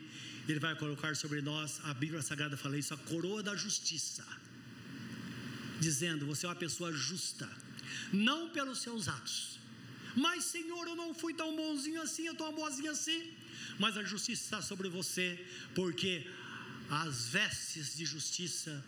ele 0.49 0.61
vai 0.61 0.75
colocar 0.77 1.17
sobre 1.17 1.41
nós, 1.41 1.81
a 1.85 1.95
Bíblia 1.95 2.23
Sagrada 2.23 2.57
fala 2.57 2.79
isso, 2.79 2.95
a 2.95 2.97
coroa 2.97 3.43
da 3.43 3.57
justiça, 3.57 4.25
dizendo: 5.81 6.25
Você 6.27 6.47
é 6.47 6.49
uma 6.49 6.55
pessoa 6.55 6.93
justa 6.93 7.49
não 8.13 8.51
pelos 8.51 8.81
seus 8.81 9.09
atos. 9.09 9.59
Mas, 10.17 10.45
Senhor, 10.45 10.87
eu 10.87 10.97
não 10.97 11.15
fui 11.15 11.33
tão 11.35 11.55
bonzinho 11.55 12.03
assim, 12.03 12.27
eu 12.27 12.35
tão 12.35 12.53
boazinho 12.53 12.91
assim. 12.91 13.33
Mas 13.79 13.97
a 13.97 14.03
justiça 14.03 14.43
está 14.43 14.63
sobre 14.63 14.89
você, 14.89 15.39
porque 15.75 16.27
as 16.91 17.29
vestes 17.29 17.97
de 17.97 18.05
justiça 18.05 18.85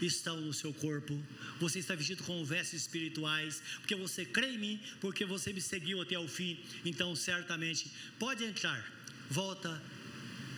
estão 0.00 0.40
no 0.40 0.52
seu 0.52 0.72
corpo. 0.72 1.22
Você 1.60 1.78
está 1.78 1.94
vestido 1.94 2.22
com 2.24 2.44
vestes 2.44 2.82
espirituais, 2.82 3.62
porque 3.80 3.94
você 3.94 4.24
crê 4.24 4.52
em 4.54 4.58
mim, 4.58 4.80
porque 5.00 5.24
você 5.24 5.52
me 5.52 5.60
seguiu 5.60 6.00
até 6.00 6.18
o 6.18 6.26
fim. 6.26 6.58
Então, 6.84 7.14
certamente, 7.14 7.90
pode 8.18 8.44
entrar. 8.44 8.84
Volta 9.30 9.82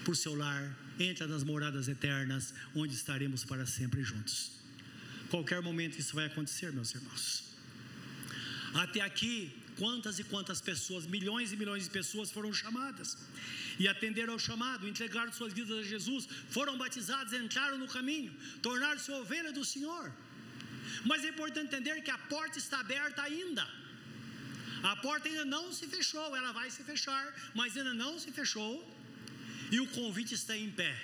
para 0.04 0.12
o 0.12 0.16
seu 0.16 0.34
lar, 0.34 0.76
entra 0.98 1.26
nas 1.26 1.42
moradas 1.42 1.88
eternas, 1.88 2.54
onde 2.74 2.94
estaremos 2.94 3.44
para 3.44 3.66
sempre 3.66 4.02
juntos. 4.02 4.52
Qualquer 5.28 5.60
momento 5.60 5.98
isso 5.98 6.14
vai 6.14 6.26
acontecer, 6.26 6.72
meus 6.72 6.94
irmãos. 6.94 7.55
Até 8.74 9.00
aqui, 9.00 9.52
quantas 9.78 10.18
e 10.18 10.24
quantas 10.24 10.60
pessoas, 10.60 11.06
milhões 11.06 11.52
e 11.52 11.56
milhões 11.56 11.84
de 11.84 11.90
pessoas 11.90 12.30
foram 12.30 12.52
chamadas 12.52 13.16
e 13.78 13.86
atenderam 13.88 14.32
ao 14.34 14.38
chamado, 14.38 14.88
entregaram 14.88 15.32
suas 15.32 15.52
vidas 15.52 15.78
a 15.78 15.82
Jesus, 15.82 16.26
foram 16.50 16.76
batizados, 16.78 17.32
entraram 17.32 17.78
no 17.78 17.86
caminho, 17.86 18.34
tornaram-se 18.62 19.10
ovelha 19.12 19.52
do 19.52 19.64
Senhor. 19.64 20.12
Mas 21.04 21.24
é 21.24 21.28
importante 21.28 21.66
entender 21.66 22.00
que 22.02 22.10
a 22.10 22.18
porta 22.18 22.58
está 22.58 22.80
aberta 22.80 23.22
ainda. 23.22 23.66
A 24.82 24.96
porta 24.96 25.28
ainda 25.28 25.44
não 25.44 25.72
se 25.72 25.86
fechou, 25.86 26.34
ela 26.36 26.52
vai 26.52 26.70
se 26.70 26.82
fechar, 26.84 27.24
mas 27.54 27.76
ainda 27.76 27.94
não 27.94 28.18
se 28.18 28.30
fechou. 28.32 28.72
E 29.70 29.80
o 29.80 29.86
convite 29.88 30.34
está 30.34 30.56
em 30.56 30.70
pé. 30.70 30.94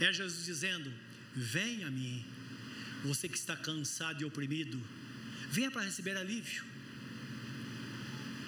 É 0.00 0.12
Jesus 0.12 0.44
dizendo: 0.44 0.92
Venha 1.34 1.86
a 1.88 1.90
mim, 1.90 2.24
você 3.04 3.28
que 3.28 3.38
está 3.38 3.56
cansado 3.56 4.22
e 4.22 4.24
oprimido 4.24 4.80
Venha 5.50 5.70
para 5.70 5.82
receber 5.82 6.16
alívio. 6.16 6.64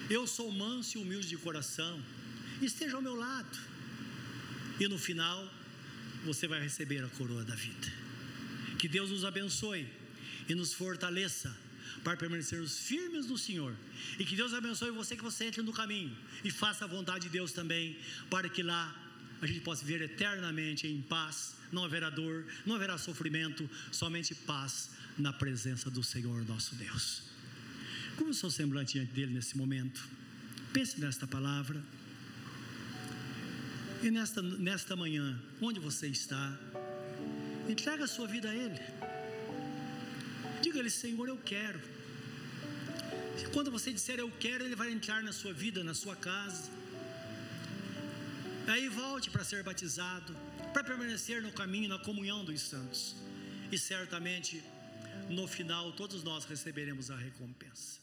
Eu 0.09 0.27
sou 0.27 0.51
manso 0.51 0.99
e 0.99 1.01
humilde 1.01 1.29
de 1.29 1.37
coração. 1.37 2.03
Esteja 2.61 2.97
ao 2.97 3.03
meu 3.03 3.15
lado. 3.15 3.59
E 4.79 4.87
no 4.89 4.99
final, 4.99 5.49
você 6.25 6.47
vai 6.47 6.61
receber 6.61 7.03
a 7.05 7.09
coroa 7.09 7.45
da 7.45 7.55
vida. 7.55 7.93
Que 8.79 8.89
Deus 8.89 9.11
nos 9.11 9.25
abençoe 9.25 9.87
e 10.49 10.55
nos 10.55 10.73
fortaleça 10.75 11.57
para 12.05 12.17
permanecermos 12.17 12.79
firmes 12.79 13.27
no 13.27 13.39
Senhor. 13.39 13.75
E 14.19 14.25
que 14.25 14.37
Deus 14.37 14.53
abençoe 14.53 14.91
você 14.91 15.17
que 15.17 15.23
você 15.23 15.45
entre 15.45 15.63
no 15.63 15.73
caminho 15.73 16.17
e 16.45 16.51
faça 16.51 16.85
a 16.85 16.89
vontade 16.89 17.27
de 17.27 17.31
Deus 17.31 17.53
também, 17.53 17.97
para 18.29 18.49
que 18.49 18.63
lá 18.63 18.95
a 19.41 19.47
gente 19.47 19.61
possa 19.61 19.85
viver 19.85 20.05
eternamente 20.05 20.87
em 20.87 21.01
paz. 21.01 21.57
Não 21.73 21.85
haverá 21.85 22.11
dor, 22.11 22.47
não 22.67 22.75
haverá 22.75 22.99
sofrimento, 22.99 23.69
somente 23.91 24.35
paz 24.35 24.91
na 25.21 25.33
presença 25.33 25.91
do 25.91 26.03
Senhor 26.03 26.45
nosso 26.47 26.75
Deus. 26.75 27.23
Como 28.17 28.31
o 28.31 28.35
seu 28.35 28.51
semblante 28.51 28.95
diante 28.95 29.13
dele 29.13 29.33
nesse 29.33 29.57
momento? 29.57 30.09
Pense 30.73 31.01
nesta 31.01 31.27
palavra. 31.27 31.83
E 34.03 34.11
nesta, 34.11 34.41
nesta 34.41 34.97
manhã, 34.97 35.39
onde 35.61 35.79
você 35.79 36.07
está, 36.07 36.59
entrega 37.69 38.05
a 38.05 38.09
sua 38.09 38.27
vida 38.27 38.49
a 38.51 38.55
Ele. 38.55 38.81
Diga-lhe, 40.63 40.91
Senhor, 40.91 41.29
eu 41.29 41.37
quero. 41.37 41.81
Quando 43.53 43.71
você 43.71 43.93
disser 43.93 44.19
eu 44.19 44.31
quero, 44.39 44.65
Ele 44.65 44.77
vai 44.77 44.91
entrar 44.91 45.23
na 45.23 45.33
sua 45.33 45.53
vida, 45.53 45.85
na 45.85 45.95
sua 45.95 46.17
casa. 46.17 46.71
Aí 48.67 48.89
volte 48.89 49.31
para 49.31 49.45
ser 49.45 49.63
batizado, 49.63 50.35
para 50.73 50.85
permanecer 50.85 51.43
no 51.43 51.53
caminho, 51.53 51.89
na 51.89 51.99
comunhão 51.99 52.45
dos 52.45 52.61
santos. 52.61 53.17
E 53.73 53.79
certamente 53.79 54.63
no 55.29 55.47
final 55.47 55.93
todos 55.93 56.23
nós 56.23 56.45
receberemos 56.45 57.11
a 57.11 57.17
recompensa. 57.17 58.01